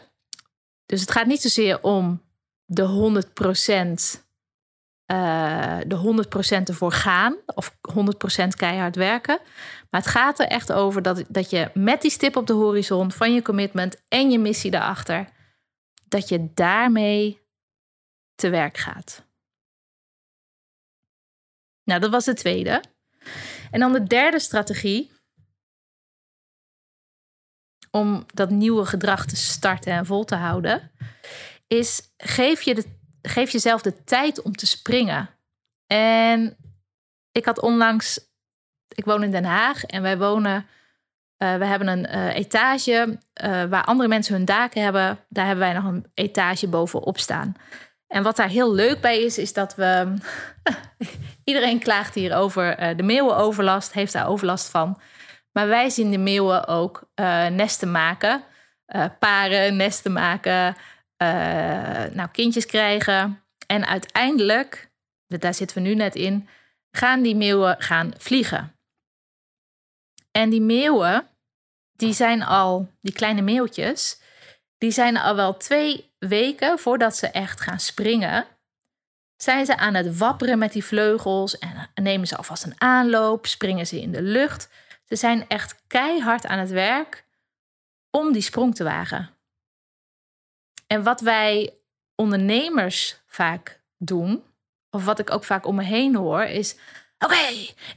Dus 0.86 1.02
het 1.02 1.12
gaat 1.12 1.26
niet 1.26 1.42
zozeer 1.42 1.82
om 1.82 2.25
de 2.66 3.24
100% 4.18 4.24
uh, 5.12 5.78
de 5.88 6.26
100% 6.60 6.64
ervoor 6.64 6.92
gaan 6.92 7.38
of 7.46 7.76
100% 7.92 8.48
keihard 8.58 8.96
werken. 8.96 9.40
Maar 9.90 10.02
het 10.02 10.10
gaat 10.10 10.40
er 10.40 10.48
echt 10.48 10.72
over 10.72 11.02
dat, 11.02 11.24
dat 11.28 11.50
je 11.50 11.72
met 11.74 12.02
die 12.02 12.12
stip 12.12 12.36
op 12.36 12.48
de 12.48 12.54
horizon 12.54 13.12
van 13.12 13.34
je 13.34 13.42
commitment 13.42 14.02
en 14.08 14.32
je 14.32 14.40
missie 14.40 14.72
daarachter, 14.72 15.28
dat 16.08 16.30
je 16.30 16.54
daarmee 16.54 17.42
te 18.36 18.50
werk 18.50 18.78
gaat. 18.78 19.24
Nou, 21.84 22.00
dat 22.00 22.12
was 22.12 22.26
de 22.26 22.34
tweede. 22.34 22.84
En 23.72 23.80
dan 23.80 23.94
de 23.94 24.04
derde 24.04 24.40
strategie 24.40 25.12
om 27.92 28.26
dat 28.34 28.50
nieuwe 28.50 28.86
gedrag 28.86 29.26
te 29.26 29.36
starten 29.36 29.94
en 29.94 30.06
vol 30.06 30.24
te 30.24 30.36
houden, 30.36 30.92
is 31.68 32.02
geef 32.18 32.62
je 32.62 32.76
de 32.76 32.84
geef 33.28 33.52
jezelf 33.52 33.82
de 33.82 34.04
tijd 34.04 34.42
om 34.42 34.56
te 34.56 34.68
springen. 34.68 35.30
En 35.88 36.58
ik 37.32 37.46
had 37.46 37.62
onlangs, 37.62 38.20
ik 38.88 39.06
woon 39.06 39.24
in 39.24 39.32
Den 39.32 39.44
Haag 39.44 39.84
en 39.84 40.02
wij 40.02 40.18
wonen, 40.18 40.68
uh, 41.38 41.56
we 41.56 41.66
hebben 41.66 41.88
een 41.88 42.08
uh, 42.16 42.36
etage 42.36 43.20
uh, 43.44 43.64
waar 43.64 43.84
andere 43.84 44.10
mensen 44.10 44.36
hun 44.36 44.46
daken 44.46 44.84
hebben. 44.84 45.20
Daar 45.30 45.46
hebben 45.46 45.66
wij 45.66 45.74
nog 45.74 45.84
een 45.84 46.06
etage 46.14 46.68
bovenop 46.68 47.18
staan. 47.20 47.56
En 48.08 48.24
wat 48.24 48.36
daar 48.36 48.50
heel 48.50 48.74
leuk 48.74 49.02
bij 49.02 49.22
is, 49.22 49.38
is 49.38 49.54
dat 49.54 49.76
we. 49.76 50.14
iedereen 51.44 51.80
klaagt 51.80 52.16
hier 52.16 52.36
over 52.36 52.96
de 52.98 53.04
meeuwenoverlast, 53.04 53.94
heeft 53.94 54.14
daar 54.14 54.28
overlast 54.28 54.70
van. 54.70 55.00
Maar 55.52 55.68
wij 55.68 55.90
zien 55.90 56.12
de 56.12 56.18
meeuwen 56.18 56.68
ook 56.68 57.10
nesten 57.50 57.92
maken, 57.92 58.44
paren, 59.20 59.76
nesten 59.76 60.12
maken, 60.14 60.76
uh, 61.18 61.28
nou, 62.14 62.30
kindjes 62.32 62.66
krijgen. 62.66 63.44
En 63.68 63.86
uiteindelijk, 63.86 64.92
daar 65.28 65.54
zitten 65.54 65.78
we 65.78 65.84
nu 65.84 65.96
net 65.96 66.16
in, 66.16 66.48
gaan 66.92 67.22
die 67.22 67.36
meeuwen 67.36 67.76
gaan 67.82 68.14
vliegen. 68.18 68.76
En 70.32 70.50
die 70.50 70.62
meeuwen, 70.62 71.28
die 71.92 72.14
zijn 72.14 72.44
al, 72.44 72.90
die 73.02 73.14
kleine 73.14 73.42
meeuwtjes, 73.42 74.22
die 74.78 74.92
zijn 74.92 75.18
al 75.18 75.36
wel 75.36 75.58
twee 75.58 76.14
weken 76.20 76.80
voordat 76.80 77.16
ze 77.16 77.28
echt 77.28 77.62
gaan 77.62 77.80
springen, 77.80 78.48
zijn 79.36 79.66
ze 79.66 79.78
aan 79.78 79.94
het 79.94 80.18
wapperen 80.18 80.58
met 80.58 80.74
die 80.74 80.86
vleugels 80.86 81.58
en 81.58 81.90
nemen 82.04 82.28
ze 82.28 82.38
alvast 82.38 82.64
een 82.64 82.82
aanloop, 82.82 83.46
springen 83.46 83.88
ze 83.88 84.02
in 84.02 84.12
de 84.12 84.22
lucht. 84.22 84.70
Ze 85.06 85.16
zijn 85.16 85.48
echt 85.48 85.84
keihard 85.88 86.46
aan 86.46 86.60
het 86.60 86.70
werk 86.70 87.26
om 88.10 88.34
die 88.34 88.42
sprong 88.42 88.76
te 88.76 88.84
wagen. 88.84 89.35
En 90.88 91.04
wat 91.04 91.22
wij 91.22 91.74
ondernemers 92.16 93.22
vaak 93.28 93.82
doen, 93.98 94.44
of 94.90 95.06
wat 95.06 95.20
ik 95.20 95.32
ook 95.32 95.44
vaak 95.44 95.66
om 95.66 95.76
me 95.76 95.84
heen 95.84 96.16
hoor, 96.16 96.44
is: 96.44 96.76
Oké, 97.20 97.48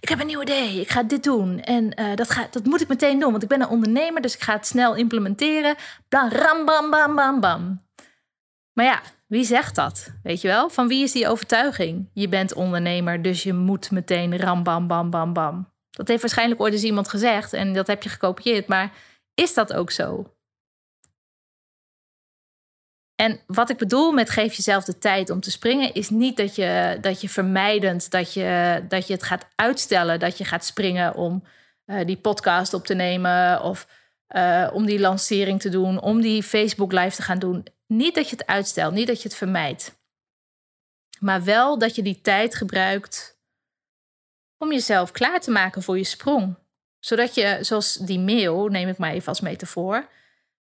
ik 0.01 0.09
heb 0.09 0.21
een 0.21 0.27
nieuw 0.27 0.43
idee, 0.43 0.81
ik 0.81 0.89
ga 0.89 1.03
dit 1.03 1.25
doen. 1.25 1.61
En 1.61 2.01
uh, 2.01 2.15
dat, 2.15 2.49
dat 2.51 2.65
moet 2.65 2.81
ik 2.81 2.89
meteen 2.89 3.19
doen, 3.21 3.31
want 3.31 3.43
ik 3.43 3.49
ben 3.49 3.61
een 3.61 3.69
ondernemer, 3.69 4.23
dus 4.23 4.35
ik 4.35 4.43
ga 4.43 4.53
het 4.53 4.67
snel 4.67 4.95
implementeren. 4.95 5.77
Dan 6.09 6.31
ram, 6.31 6.65
bam, 6.65 6.91
bam, 6.91 7.15
bam, 7.15 7.41
bam. 7.41 7.87
Maar 8.73 8.85
ja, 8.85 9.03
wie 9.27 9.45
zegt 9.45 9.75
dat? 9.75 10.13
Weet 10.23 10.41
je 10.41 10.49
wel? 10.49 10.71
Van 10.71 10.89
wie 10.89 11.03
is 11.03 11.13
die 11.13 11.29
overtuiging? 11.29 12.11
Je 12.15 12.29
bent 12.29 12.55
ondernemer, 12.55 13.23
dus 13.23 13.43
je 13.43 13.53
moet 13.53 13.91
meteen 13.91 14.39
ram, 14.39 14.63
bam, 14.63 14.87
bam, 14.87 15.11
bam, 15.11 15.33
bam. 15.33 15.73
Dat 15.91 16.09
heeft 16.09 16.21
waarschijnlijk 16.21 16.61
ooit 16.61 16.73
eens 16.73 16.83
iemand 16.83 17.09
gezegd 17.09 17.53
en 17.53 17.73
dat 17.73 17.87
heb 17.87 18.03
je 18.03 18.09
gekopieerd. 18.09 18.67
Maar 18.67 18.93
is 19.35 19.55
dat 19.55 19.73
ook 19.73 19.91
zo? 19.91 20.38
En 23.21 23.41
wat 23.47 23.71
ik 23.71 23.77
bedoel 23.77 24.13
met 24.13 24.31
geef 24.31 24.55
jezelf 24.55 24.85
de 24.85 24.99
tijd 24.99 25.31
om 25.31 25.41
te 25.41 25.51
springen, 25.51 25.95
is 25.95 26.11
niet 26.11 26.37
dat 26.37 26.55
je, 26.55 26.99
dat 27.01 27.21
je 27.21 27.29
vermijdend, 27.29 28.11
dat 28.11 28.33
je, 28.33 28.85
dat 28.89 29.07
je 29.07 29.13
het 29.13 29.23
gaat 29.23 29.47
uitstellen, 29.55 30.19
dat 30.19 30.39
je 30.39 30.45
gaat 30.45 30.65
springen 30.65 31.15
om 31.15 31.45
uh, 31.87 32.07
die 32.07 32.17
podcast 32.17 32.75
op 32.75 32.87
te 32.87 32.95
nemen 32.95 33.63
of 33.63 33.89
uh, 34.37 34.71
om 34.73 34.87
die 34.87 35.01
lancering 35.01 35.61
te 35.61 35.69
doen, 35.69 36.01
om 36.01 36.21
die 36.21 36.43
Facebook 36.43 36.93
live 36.93 37.17
te 37.17 37.23
gaan 37.23 37.39
doen. 37.39 37.67
Niet 37.87 38.15
dat 38.15 38.29
je 38.29 38.37
het 38.37 38.47
uitstelt, 38.47 38.95
niet 38.95 39.07
dat 39.07 39.23
je 39.23 39.29
het 39.29 39.37
vermijdt. 39.37 39.99
Maar 41.21 41.45
wel 41.45 41.79
dat 41.79 41.95
je 41.95 42.03
die 42.03 42.21
tijd 42.21 42.55
gebruikt 42.55 43.41
om 44.59 44.73
jezelf 44.73 45.11
klaar 45.11 45.41
te 45.41 45.51
maken 45.51 45.83
voor 45.83 45.99
je 45.99 46.05
sprong. 46.05 46.55
Zodat 46.99 47.35
je, 47.35 47.59
zoals 47.61 47.95
die 47.95 48.19
mail, 48.19 48.67
neem 48.67 48.89
ik 48.89 48.99
maar 48.99 49.13
even 49.13 49.29
als 49.29 49.41
metafoor, 49.41 50.09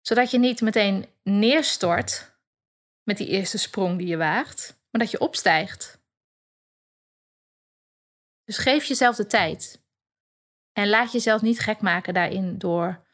zodat 0.00 0.30
je 0.30 0.38
niet 0.38 0.60
meteen 0.60 1.06
neerstort 1.22 2.36
met 3.08 3.16
die 3.16 3.26
eerste 3.26 3.58
sprong 3.58 3.98
die 3.98 4.06
je 4.06 4.16
waagt, 4.16 4.80
maar 4.90 5.00
dat 5.00 5.10
je 5.10 5.20
opstijgt. 5.20 6.00
Dus 8.44 8.58
geef 8.58 8.84
jezelf 8.84 9.16
de 9.16 9.26
tijd. 9.26 9.82
En 10.72 10.88
laat 10.88 11.12
jezelf 11.12 11.42
niet 11.42 11.60
gek 11.60 11.80
maken 11.80 12.14
daarin 12.14 12.58
door 12.58 13.06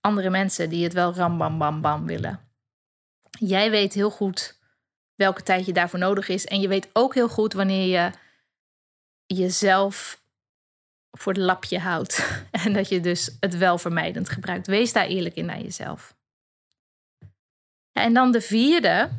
andere 0.00 0.30
mensen 0.30 0.68
die 0.68 0.84
het 0.84 0.92
wel 0.92 1.14
ram 1.14 1.38
bam 1.38 1.58
bam 1.58 1.80
bam 1.80 2.06
willen. 2.06 2.40
Jij 3.30 3.70
weet 3.70 3.92
heel 3.92 4.10
goed 4.10 4.58
welke 5.14 5.42
tijd 5.42 5.66
je 5.66 5.72
daarvoor 5.72 5.98
nodig 5.98 6.28
is. 6.28 6.46
En 6.46 6.60
je 6.60 6.68
weet 6.68 6.88
ook 6.92 7.14
heel 7.14 7.28
goed 7.28 7.52
wanneer 7.52 7.86
je 7.86 8.12
jezelf 9.26 10.22
voor 11.10 11.32
het 11.32 11.42
lapje 11.42 11.78
houdt. 11.78 12.28
En 12.64 12.72
dat 12.72 12.88
je 12.88 13.00
dus 13.00 13.36
het 13.40 13.56
wel 13.56 13.78
vermijdend 13.78 14.28
gebruikt. 14.28 14.66
Wees 14.66 14.92
daar 14.92 15.06
eerlijk 15.06 15.34
in 15.34 15.44
naar 15.44 15.60
jezelf. 15.60 16.16
En 17.92 18.14
dan 18.14 18.32
de 18.32 18.40
vierde 18.40 19.10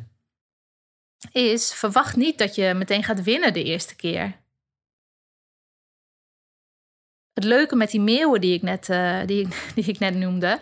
is 1.32 1.74
verwacht 1.74 2.16
niet 2.16 2.38
dat 2.38 2.54
je 2.54 2.74
meteen 2.74 3.04
gaat 3.04 3.22
winnen 3.22 3.52
de 3.52 3.64
eerste 3.64 3.96
keer. 3.96 4.42
het 7.32 7.44
leuke 7.44 7.76
met 7.76 7.90
die 7.90 8.00
meeuwen 8.00 8.40
die 8.40 8.54
ik 8.54 8.62
net, 8.62 8.88
uh, 8.88 9.20
die, 9.26 9.48
die 9.74 9.84
ik 9.84 9.98
net 9.98 10.14
noemde. 10.14 10.60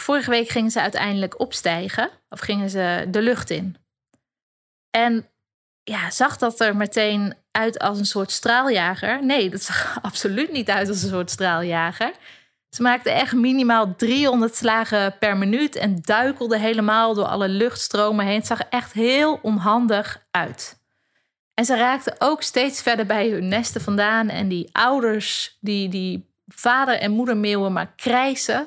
Vorige 0.00 0.30
week 0.30 0.48
gingen 0.48 0.70
ze 0.70 0.80
uiteindelijk 0.80 1.40
opstijgen, 1.40 2.10
of 2.28 2.40
gingen 2.40 2.70
ze 2.70 3.06
de 3.10 3.22
lucht 3.22 3.50
in. 3.50 3.76
En 4.90 5.28
ja, 5.82 6.10
zag 6.10 6.36
dat 6.36 6.60
er 6.60 6.76
meteen 6.76 7.34
uit 7.50 7.78
als 7.78 7.98
een 7.98 8.06
soort 8.06 8.30
straaljager? 8.30 9.24
Nee, 9.24 9.50
dat 9.50 9.62
zag 9.62 9.98
absoluut 10.02 10.52
niet 10.52 10.70
uit 10.70 10.88
als 10.88 11.02
een 11.02 11.08
soort 11.08 11.30
straaljager. 11.30 12.12
Ze 12.76 12.82
maakte 12.82 13.10
echt 13.10 13.32
minimaal 13.32 13.94
300 13.96 14.54
slagen 14.54 15.18
per 15.18 15.36
minuut 15.36 15.76
en 15.76 15.98
duikelde 16.00 16.58
helemaal 16.58 17.14
door 17.14 17.24
alle 17.24 17.48
luchtstromen 17.48 18.26
heen. 18.26 18.36
Het 18.36 18.46
zag 18.46 18.60
echt 18.60 18.92
heel 18.92 19.38
onhandig 19.42 20.26
uit. 20.30 20.78
En 21.54 21.64
ze 21.64 21.76
raakten 21.76 22.14
ook 22.18 22.42
steeds 22.42 22.82
verder 22.82 23.06
bij 23.06 23.28
hun 23.28 23.48
nesten 23.48 23.80
vandaan. 23.80 24.28
En 24.28 24.48
die 24.48 24.68
ouders, 24.72 25.56
die, 25.60 25.88
die 25.88 26.34
vader- 26.46 26.98
en 26.98 27.10
moedermeeuwen 27.10 27.72
maar 27.72 27.92
krijsen. 27.94 28.66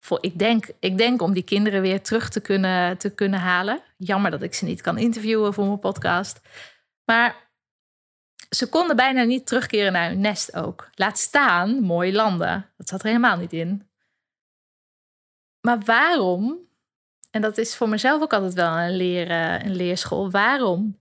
Voor, 0.00 0.18
ik, 0.20 0.38
denk, 0.38 0.66
ik 0.80 0.98
denk 0.98 1.22
om 1.22 1.32
die 1.32 1.44
kinderen 1.44 1.82
weer 1.82 2.02
terug 2.02 2.28
te 2.28 2.40
kunnen, 2.40 2.98
te 2.98 3.10
kunnen 3.10 3.40
halen. 3.40 3.80
Jammer 3.96 4.30
dat 4.30 4.42
ik 4.42 4.54
ze 4.54 4.64
niet 4.64 4.80
kan 4.80 4.98
interviewen 4.98 5.54
voor 5.54 5.66
mijn 5.66 5.78
podcast. 5.78 6.40
Maar 7.04 7.45
ze 8.48 8.68
konden 8.68 8.96
bijna 8.96 9.22
niet 9.22 9.46
terugkeren 9.46 9.92
naar 9.92 10.08
hun 10.08 10.20
nest 10.20 10.56
ook. 10.56 10.88
Laat 10.94 11.18
staan 11.18 11.80
mooi 11.80 12.12
landen. 12.12 12.66
Dat 12.76 12.88
zat 12.88 13.00
er 13.00 13.06
helemaal 13.06 13.36
niet 13.36 13.52
in. 13.52 13.88
Maar 15.60 15.78
waarom, 15.78 16.58
en 17.30 17.40
dat 17.40 17.58
is 17.58 17.76
voor 17.76 17.88
mezelf 17.88 18.22
ook 18.22 18.32
altijd 18.32 18.54
wel 18.54 18.78
een, 18.78 18.96
leer, 18.96 19.30
een 19.64 19.76
leerschool, 19.76 20.30
waarom 20.30 20.98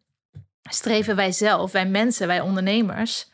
streven 0.70 1.16
wij 1.16 1.32
zelf, 1.32 1.72
wij 1.72 1.86
mensen, 1.86 2.28
wij 2.28 2.42
ondernemers, 2.42 3.32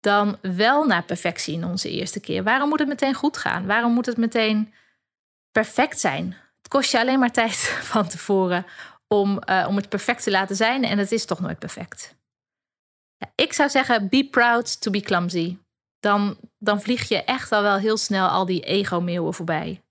dan 0.00 0.38
wel 0.42 0.84
naar 0.84 1.04
perfectie 1.04 1.54
in 1.54 1.64
onze 1.64 1.90
eerste 1.90 2.20
keer? 2.20 2.42
Waarom 2.42 2.68
moet 2.68 2.78
het 2.78 2.88
meteen 2.88 3.14
goed 3.14 3.36
gaan? 3.36 3.66
Waarom 3.66 3.92
moet 3.92 4.06
het 4.06 4.16
meteen 4.16 4.74
perfect 5.52 6.00
zijn? 6.00 6.36
Het 6.56 6.68
kost 6.68 6.90
je 6.90 7.00
alleen 7.00 7.18
maar 7.18 7.32
tijd 7.32 7.56
van 7.92 8.08
tevoren 8.08 8.66
om, 9.08 9.40
uh, 9.50 9.66
om 9.68 9.76
het 9.76 9.88
perfect 9.88 10.22
te 10.22 10.30
laten 10.30 10.56
zijn 10.56 10.84
en 10.84 10.98
het 10.98 11.12
is 11.12 11.24
toch 11.24 11.40
nooit 11.40 11.58
perfect. 11.58 12.15
Ja, 13.18 13.32
ik 13.34 13.52
zou 13.52 13.68
zeggen, 13.70 14.08
be 14.08 14.28
proud 14.30 14.80
to 14.80 14.90
be 14.90 15.00
clumsy. 15.00 15.58
Dan, 16.00 16.36
dan 16.58 16.80
vlieg 16.80 17.08
je 17.08 17.24
echt 17.24 17.52
al 17.52 17.62
wel 17.62 17.76
heel 17.76 17.96
snel 17.96 18.28
al 18.28 18.46
die 18.46 18.60
ego-meeuwen 18.60 19.34
voorbij. 19.34 19.82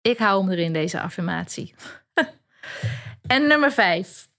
Ik 0.00 0.18
hou 0.18 0.42
hem 0.42 0.50
erin, 0.50 0.72
deze 0.72 1.00
affirmatie. 1.00 1.74
en 3.26 3.46
nummer 3.46 3.72
vijf. 3.72 4.30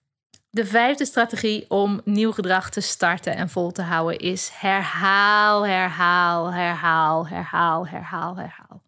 De 0.50 0.66
vijfde 0.66 1.06
strategie 1.06 1.70
om 1.70 2.02
nieuw 2.04 2.32
gedrag 2.32 2.70
te 2.70 2.82
starten 2.82 3.36
en 3.36 3.50
vol 3.50 3.72
te 3.72 3.82
houden 3.82 4.20
is 4.20 4.50
herhaal, 4.54 5.66
herhaal, 5.66 6.54
herhaal, 6.54 7.28
herhaal, 7.28 7.88
herhaal, 7.88 8.36
herhaal. 8.36 8.84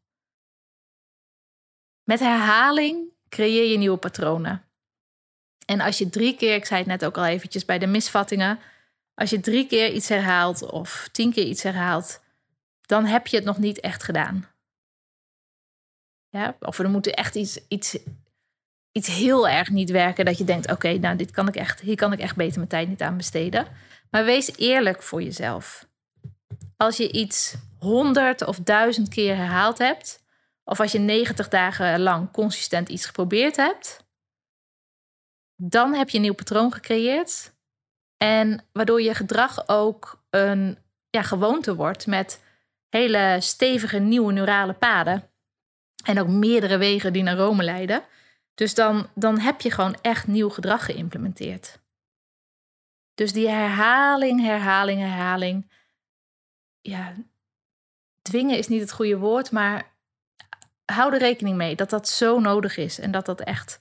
Met 2.04 2.20
herhaling 2.20 3.10
creëer 3.30 3.72
je 3.72 3.78
nieuwe 3.78 3.98
patronen. 3.98 4.64
En 5.66 5.80
als 5.80 5.98
je 5.98 6.10
drie 6.10 6.36
keer, 6.36 6.56
ik 6.56 6.66
zei 6.66 6.80
het 6.80 6.88
net 6.88 7.06
ook 7.06 7.18
al 7.18 7.26
eventjes 7.26 7.66
bij 7.66 7.80
de 7.80 7.88
misvattingen, 7.88 8.60
als 9.16 9.30
je 9.30 9.40
drie 9.40 9.68
keer 9.68 9.92
iets 9.92 10.10
herhaalt 10.10 10.72
of 10.72 11.10
tien 11.12 11.34
keer 11.34 11.46
iets 11.46 11.64
herhaalt, 11.64 12.24
dan 12.82 13.06
heb 13.06 13.28
je 13.28 13.36
het 13.36 13.46
nog 13.46 13.58
niet 13.58 13.80
echt 13.80 14.04
gedaan. 14.04 14.48
Ja, 16.30 16.56
of 16.60 16.80
er 16.80 16.90
moet 16.90 17.08
echt 17.08 17.36
iets, 17.36 17.60
iets, 17.68 17.98
iets 18.92 19.08
heel 19.08 19.48
erg 19.48 19.70
niet 19.70 19.90
werken 19.90 20.26
dat 20.26 20.38
je 20.38 20.44
denkt: 20.44 20.72
oké, 20.72 20.94
nou, 20.94 21.16
dit 21.16 21.32
kan 21.32 21.48
ik 21.48 21.56
echt, 21.56 21.80
hier 21.80 21.96
kan 21.96 22.14
ik 22.14 22.20
echt 22.20 22.36
beter 22.36 22.58
mijn 22.58 22.70
tijd 22.70 22.88
niet 22.88 23.02
aan 23.02 23.18
besteden. 23.18 23.68
Maar 24.10 24.26
wees 24.26 24.58
eerlijk 24.58 25.04
voor 25.04 25.24
jezelf. 25.24 25.88
Als 26.78 26.98
je 26.98 27.12
iets 27.12 27.56
honderd 27.80 28.46
of 28.46 28.58
duizend 28.58 29.10
keer 29.10 29.36
herhaald 29.36 29.78
hebt, 29.78 30.24
of 30.64 30.80
als 30.80 30.92
je 30.92 31.00
90 31.00 31.48
dagen 31.48 32.00
lang 32.00 32.32
consistent 32.32 32.90
iets 32.90 33.06
geprobeerd 33.06 33.56
hebt, 33.56 34.05
dan 35.56 35.94
heb 35.94 36.10
je 36.10 36.18
een 36.18 36.24
nieuw 36.24 36.34
patroon 36.34 36.74
gecreëerd. 36.74 37.54
En 38.18 38.66
waardoor 38.72 39.02
je 39.02 39.14
gedrag 39.14 39.68
ook 39.68 40.24
een 40.30 40.78
ja, 41.10 41.22
gewoonte 41.22 41.76
wordt 41.76 42.08
met 42.08 42.44
hele 42.90 43.38
stevige 43.40 43.98
nieuwe 43.98 44.34
neurale 44.34 44.74
paden. 44.74 45.30
En 46.04 46.20
ook 46.20 46.28
meerdere 46.28 46.78
wegen 46.78 47.14
die 47.14 47.24
naar 47.24 47.38
Rome 47.38 47.64
leiden. 47.64 48.04
Dus 48.54 48.74
dan, 48.74 49.10
dan 49.14 49.40
heb 49.40 49.62
je 49.62 49.72
gewoon 49.72 49.98
echt 50.02 50.28
nieuw 50.28 50.50
gedrag 50.50 50.86
geïmplementeerd. 50.86 51.80
Dus 53.14 53.34
die 53.34 53.50
herhaling, 53.50 54.42
herhaling, 54.42 55.00
herhaling. 55.00 55.72
Ja, 56.82 57.14
dwingen 58.22 58.58
is 58.58 58.68
niet 58.68 58.82
het 58.82 58.92
goede 58.92 59.18
woord, 59.18 59.52
maar 59.52 59.94
hou 60.86 61.14
er 61.14 61.20
rekening 61.20 61.58
mee 61.58 61.76
dat 61.76 61.90
dat 61.90 62.08
zo 62.08 62.40
nodig 62.40 62.78
is 62.78 63.00
en 63.00 63.12
dat 63.12 63.26
dat 63.26 63.42
echt 63.42 63.80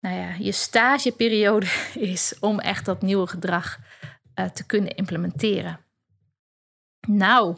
nou 0.00 0.16
ja, 0.16 0.34
je 0.38 0.52
stageperiode 0.52 1.66
is 2.12 2.38
om 2.38 2.60
echt 2.60 2.84
dat 2.84 3.02
nieuwe 3.02 3.26
gedrag 3.26 3.78
uh, 4.34 4.46
te 4.46 4.66
kunnen 4.66 4.96
implementeren. 4.96 5.84
Nou, 7.08 7.56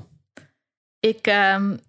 ik, 1.01 1.27
um, 1.27 1.81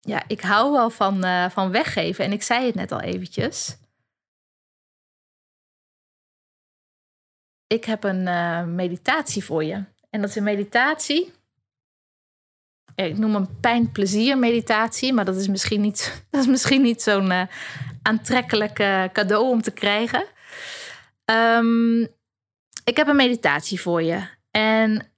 ja, 0.00 0.22
ik 0.28 0.40
hou 0.40 0.72
wel 0.72 0.90
van, 0.90 1.24
uh, 1.24 1.50
van 1.50 1.70
weggeven 1.70 2.24
en 2.24 2.32
ik 2.32 2.42
zei 2.42 2.66
het 2.66 2.74
net 2.74 2.92
al 2.92 3.00
eventjes. 3.00 3.76
Ik 7.66 7.84
heb 7.84 8.04
een 8.04 8.26
uh, 8.26 8.64
meditatie 8.64 9.44
voor 9.44 9.64
je. 9.64 9.84
En 10.10 10.20
dat 10.20 10.28
is 10.28 10.36
een 10.36 10.42
meditatie. 10.42 11.33
Ik 12.94 13.18
noem 13.18 13.34
een 13.34 13.60
pijn-plezier 13.60 14.38
meditatie, 14.38 15.12
maar 15.12 15.24
dat 15.24 15.36
is 15.36 15.48
misschien 15.48 15.80
niet, 15.80 16.12
dat 16.30 16.40
is 16.40 16.46
misschien 16.46 16.82
niet 16.82 17.02
zo'n 17.02 17.48
aantrekkelijk 18.02 18.74
cadeau 19.12 19.48
om 19.48 19.62
te 19.62 19.70
krijgen. 19.70 20.24
Um, 21.24 22.08
ik 22.84 22.96
heb 22.96 23.06
een 23.06 23.16
meditatie 23.16 23.80
voor 23.80 24.02
je. 24.02 24.26
En 24.50 25.12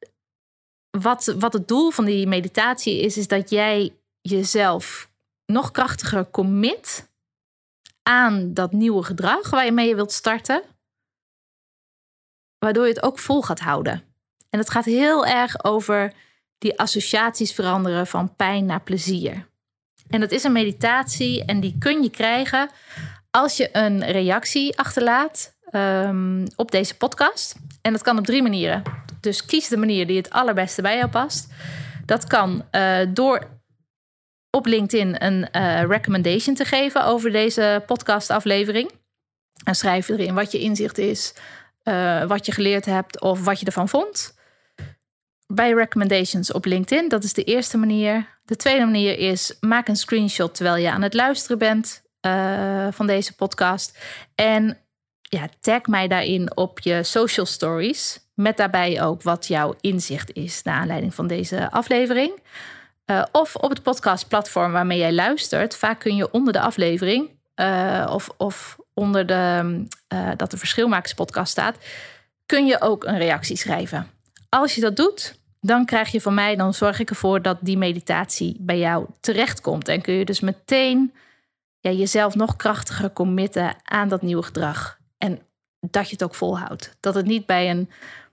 wat, 0.90 1.24
wat 1.38 1.52
het 1.52 1.68
doel 1.68 1.90
van 1.90 2.04
die 2.04 2.26
meditatie 2.26 3.00
is, 3.00 3.16
is 3.16 3.28
dat 3.28 3.50
jij 3.50 3.96
jezelf 4.20 5.10
nog 5.46 5.70
krachtiger 5.70 6.30
commit 6.30 7.10
aan 8.02 8.54
dat 8.54 8.72
nieuwe 8.72 9.02
gedrag 9.02 9.50
waarmee 9.50 9.88
je 9.88 9.94
wilt 9.94 10.12
starten. 10.12 10.62
Waardoor 12.58 12.86
je 12.86 12.92
het 12.92 13.02
ook 13.02 13.18
vol 13.18 13.42
gaat 13.42 13.60
houden. 13.60 14.02
En 14.50 14.58
het 14.58 14.70
gaat 14.70 14.84
heel 14.84 15.26
erg 15.26 15.64
over 15.64 16.12
die 16.58 16.78
associaties 16.78 17.52
veranderen 17.52 18.06
van 18.06 18.36
pijn 18.36 18.66
naar 18.66 18.82
plezier. 18.82 19.46
En 20.08 20.20
dat 20.20 20.30
is 20.30 20.44
een 20.44 20.52
meditatie 20.52 21.44
en 21.44 21.60
die 21.60 21.76
kun 21.78 22.02
je 22.02 22.10
krijgen 22.10 22.70
als 23.30 23.56
je 23.56 23.68
een 23.72 24.04
reactie 24.04 24.78
achterlaat 24.78 25.56
um, 25.72 26.44
op 26.56 26.70
deze 26.70 26.96
podcast. 26.96 27.54
En 27.82 27.92
dat 27.92 28.02
kan 28.02 28.18
op 28.18 28.24
drie 28.24 28.42
manieren. 28.42 28.82
Dus 29.20 29.44
kies 29.44 29.68
de 29.68 29.76
manier 29.76 30.06
die 30.06 30.16
het 30.16 30.30
allerbeste 30.30 30.82
bij 30.82 30.96
jou 30.96 31.08
past. 31.08 31.52
Dat 32.04 32.26
kan 32.26 32.64
uh, 32.72 32.98
door 33.08 33.60
op 34.50 34.66
LinkedIn 34.66 35.24
een 35.24 35.48
uh, 35.52 35.82
recommendation 35.82 36.54
te 36.54 36.64
geven 36.64 37.04
over 37.04 37.32
deze 37.32 37.82
podcastaflevering. 37.86 38.90
En 39.64 39.74
schrijf 39.74 40.08
erin 40.08 40.34
wat 40.34 40.52
je 40.52 40.58
inzicht 40.58 40.98
is, 40.98 41.34
uh, 41.84 42.24
wat 42.24 42.46
je 42.46 42.52
geleerd 42.52 42.84
hebt 42.84 43.20
of 43.20 43.44
wat 43.44 43.60
je 43.60 43.66
ervan 43.66 43.88
vond 43.88 44.35
bij 45.46 45.72
recommendations 45.72 46.52
op 46.52 46.64
LinkedIn. 46.64 47.08
Dat 47.08 47.24
is 47.24 47.32
de 47.32 47.44
eerste 47.44 47.76
manier. 47.76 48.38
De 48.44 48.56
tweede 48.56 48.84
manier 48.84 49.18
is 49.18 49.56
maak 49.60 49.88
een 49.88 49.96
screenshot 49.96 50.54
terwijl 50.54 50.76
je 50.76 50.90
aan 50.90 51.02
het 51.02 51.14
luisteren 51.14 51.58
bent 51.58 52.02
uh, 52.26 52.86
van 52.90 53.06
deze 53.06 53.34
podcast. 53.34 53.98
En 54.34 54.78
ja, 55.22 55.48
tag 55.60 55.86
mij 55.86 56.08
daarin 56.08 56.56
op 56.56 56.80
je 56.80 57.02
social 57.02 57.46
stories. 57.46 58.20
Met 58.34 58.56
daarbij 58.56 59.02
ook 59.02 59.22
wat 59.22 59.46
jouw 59.46 59.74
inzicht 59.80 60.32
is 60.32 60.62
naar 60.62 60.74
aanleiding 60.74 61.14
van 61.14 61.26
deze 61.26 61.70
aflevering. 61.70 62.42
Uh, 63.06 63.22
of 63.32 63.56
op 63.56 63.70
het 63.70 63.82
podcastplatform 63.82 64.72
waarmee 64.72 64.98
jij 64.98 65.12
luistert. 65.12 65.76
Vaak 65.76 66.00
kun 66.00 66.16
je 66.16 66.30
onder 66.30 66.52
de 66.52 66.60
aflevering 66.60 67.30
uh, 67.56 68.10
of, 68.12 68.28
of 68.36 68.76
onder 68.94 69.26
de, 69.26 69.84
dat 70.36 70.50
de 70.50 70.56
Verschilmakerspodcast 70.56 71.52
staat, 71.52 71.76
kun 72.46 72.66
je 72.66 72.80
ook 72.80 73.04
een 73.04 73.18
reactie 73.18 73.56
schrijven. 73.56 74.15
Als 74.48 74.74
je 74.74 74.80
dat 74.80 74.96
doet, 74.96 75.38
dan 75.60 75.84
krijg 75.84 76.10
je 76.10 76.20
van 76.20 76.34
mij, 76.34 76.56
dan 76.56 76.74
zorg 76.74 76.98
ik 76.98 77.10
ervoor 77.10 77.42
dat 77.42 77.58
die 77.60 77.78
meditatie 77.78 78.56
bij 78.60 78.78
jou 78.78 79.06
terechtkomt. 79.20 79.88
En 79.88 80.00
kun 80.00 80.14
je 80.14 80.24
dus 80.24 80.40
meteen 80.40 81.12
ja, 81.80 81.90
jezelf 81.90 82.34
nog 82.34 82.56
krachtiger 82.56 83.12
committen 83.12 83.76
aan 83.84 84.08
dat 84.08 84.22
nieuwe 84.22 84.42
gedrag. 84.42 84.98
En 85.18 85.38
dat 85.80 86.06
je 86.06 86.12
het 86.12 86.24
ook 86.24 86.34
volhoudt. 86.34 86.96
Dat 87.00 87.14
het 87.14 87.26
niet 87.26 87.46
bij 87.46 87.70
een 87.70 87.90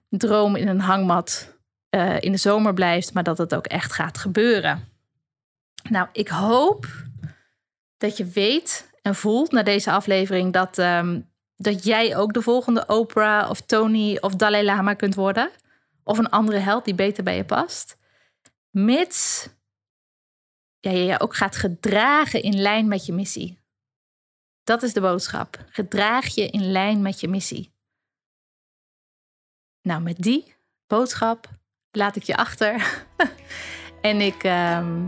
droom 0.10 0.56
in 0.56 0.68
een 0.68 0.80
hangmat 0.80 1.54
uh, 1.96 2.22
in 2.22 2.32
de 2.32 2.38
zomer 2.38 2.74
blijft, 2.74 3.14
maar 3.14 3.24
dat 3.24 3.38
het 3.38 3.56
ook 3.56 3.66
echt 3.66 3.94
gaat 3.94 4.18
gebeuren. 4.18 4.88
Nou, 5.90 6.08
ik 6.12 6.28
hoop 6.28 6.88
dat 7.98 8.18
je 8.18 8.26
weet 8.26 8.90
en 9.02 9.16
voelt 9.16 9.52
na 9.52 9.64
deze 9.64 9.92
aflevering 9.92 10.54
dat, 10.54 10.78
um, 10.78 11.30
dat 11.56 11.84
jij 11.84 12.16
ook 12.16 12.34
de 12.34 12.42
volgende 12.42 12.84
Oprah 12.88 13.50
of 13.50 13.62
Tony 13.62 14.18
of 14.22 14.36
Dalai 14.36 14.64
Lama 14.64 14.94
kunt 14.94 15.16
worden 15.16 15.50
of 16.04 16.18
een 16.18 16.30
andere 16.30 16.58
held 16.58 16.86
die 16.86 16.96
beter 16.96 17.24
bij 17.24 17.36
je 17.36 17.46
past. 17.46 17.98
Mits 18.70 19.50
ja, 20.80 20.92
je 20.92 21.20
ook 21.20 21.36
gaat 21.36 21.56
gedragen 21.56 22.42
in 22.42 22.62
lijn 22.62 22.88
met 22.88 23.06
je 23.06 23.14
missie. 23.14 23.62
Dat 24.64 24.84
is 24.84 24.94
de 24.94 25.02
boodschap. 25.02 25.66
Gedraag 25.70 26.26
je 26.26 26.48
in 26.48 26.72
lijn 26.72 27.02
met 27.02 27.20
je 27.20 27.28
missie. 27.28 27.74
Nou, 29.82 30.02
met 30.02 30.18
die 30.18 30.56
boodschap 30.88 31.50
laat 31.92 32.16
ik 32.16 32.24
je 32.24 32.36
achter. 32.36 33.06
en 34.02 34.22
ik, 34.22 34.44
ehm, 34.44 35.08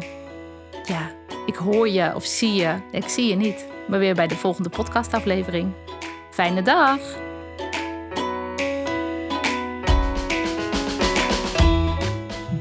ja, 0.83 1.11
ik 1.45 1.55
hoor 1.55 1.89
je 1.89 2.15
of 2.15 2.25
zie 2.25 2.53
je. 2.53 2.87
Ik 2.91 3.07
zie 3.07 3.27
je 3.27 3.35
niet, 3.35 3.67
maar 3.87 3.99
weer 3.99 4.15
bij 4.15 4.27
de 4.27 4.35
volgende 4.35 4.69
podcastaflevering. 4.69 5.73
Fijne 6.31 6.61
dag! 6.61 7.24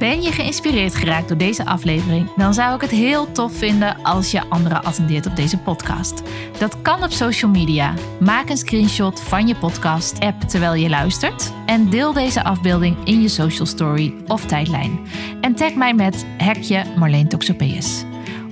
Ben 0.05 0.23
je 0.23 0.33
geïnspireerd 0.33 0.95
geraakt 0.95 1.29
door 1.29 1.37
deze 1.37 1.65
aflevering? 1.65 2.35
Dan 2.37 2.55
zou 2.55 2.75
ik 2.75 2.81
het 2.81 2.91
heel 2.91 3.33
tof 3.33 3.53
vinden 3.53 4.03
als 4.03 4.31
je 4.31 4.49
anderen 4.49 4.85
attendeert 4.85 5.27
op 5.27 5.37
deze 5.37 5.59
podcast. 5.59 6.23
Dat 6.59 6.83
kan 6.83 7.03
op 7.03 7.11
social 7.11 7.51
media. 7.51 7.95
Maak 8.21 8.49
een 8.49 8.57
screenshot 8.57 9.21
van 9.21 9.47
je 9.47 9.57
podcast-app 9.57 10.41
terwijl 10.41 10.75
je 10.75 10.89
luistert 10.89 11.53
en 11.67 11.91
deel 11.91 12.13
deze 12.13 12.45
afbeelding 12.45 12.97
in 13.05 13.23
je 13.23 13.29
social 13.29 13.67
story 13.67 14.15
of 14.27 14.47
tijdlijn. 14.47 14.99
En 15.41 15.55
tag 15.55 15.75
mij 15.75 15.95
met 15.95 16.27
hekje 16.37 16.85
Marleen 16.97 17.29
Toxopeus. 17.29 18.05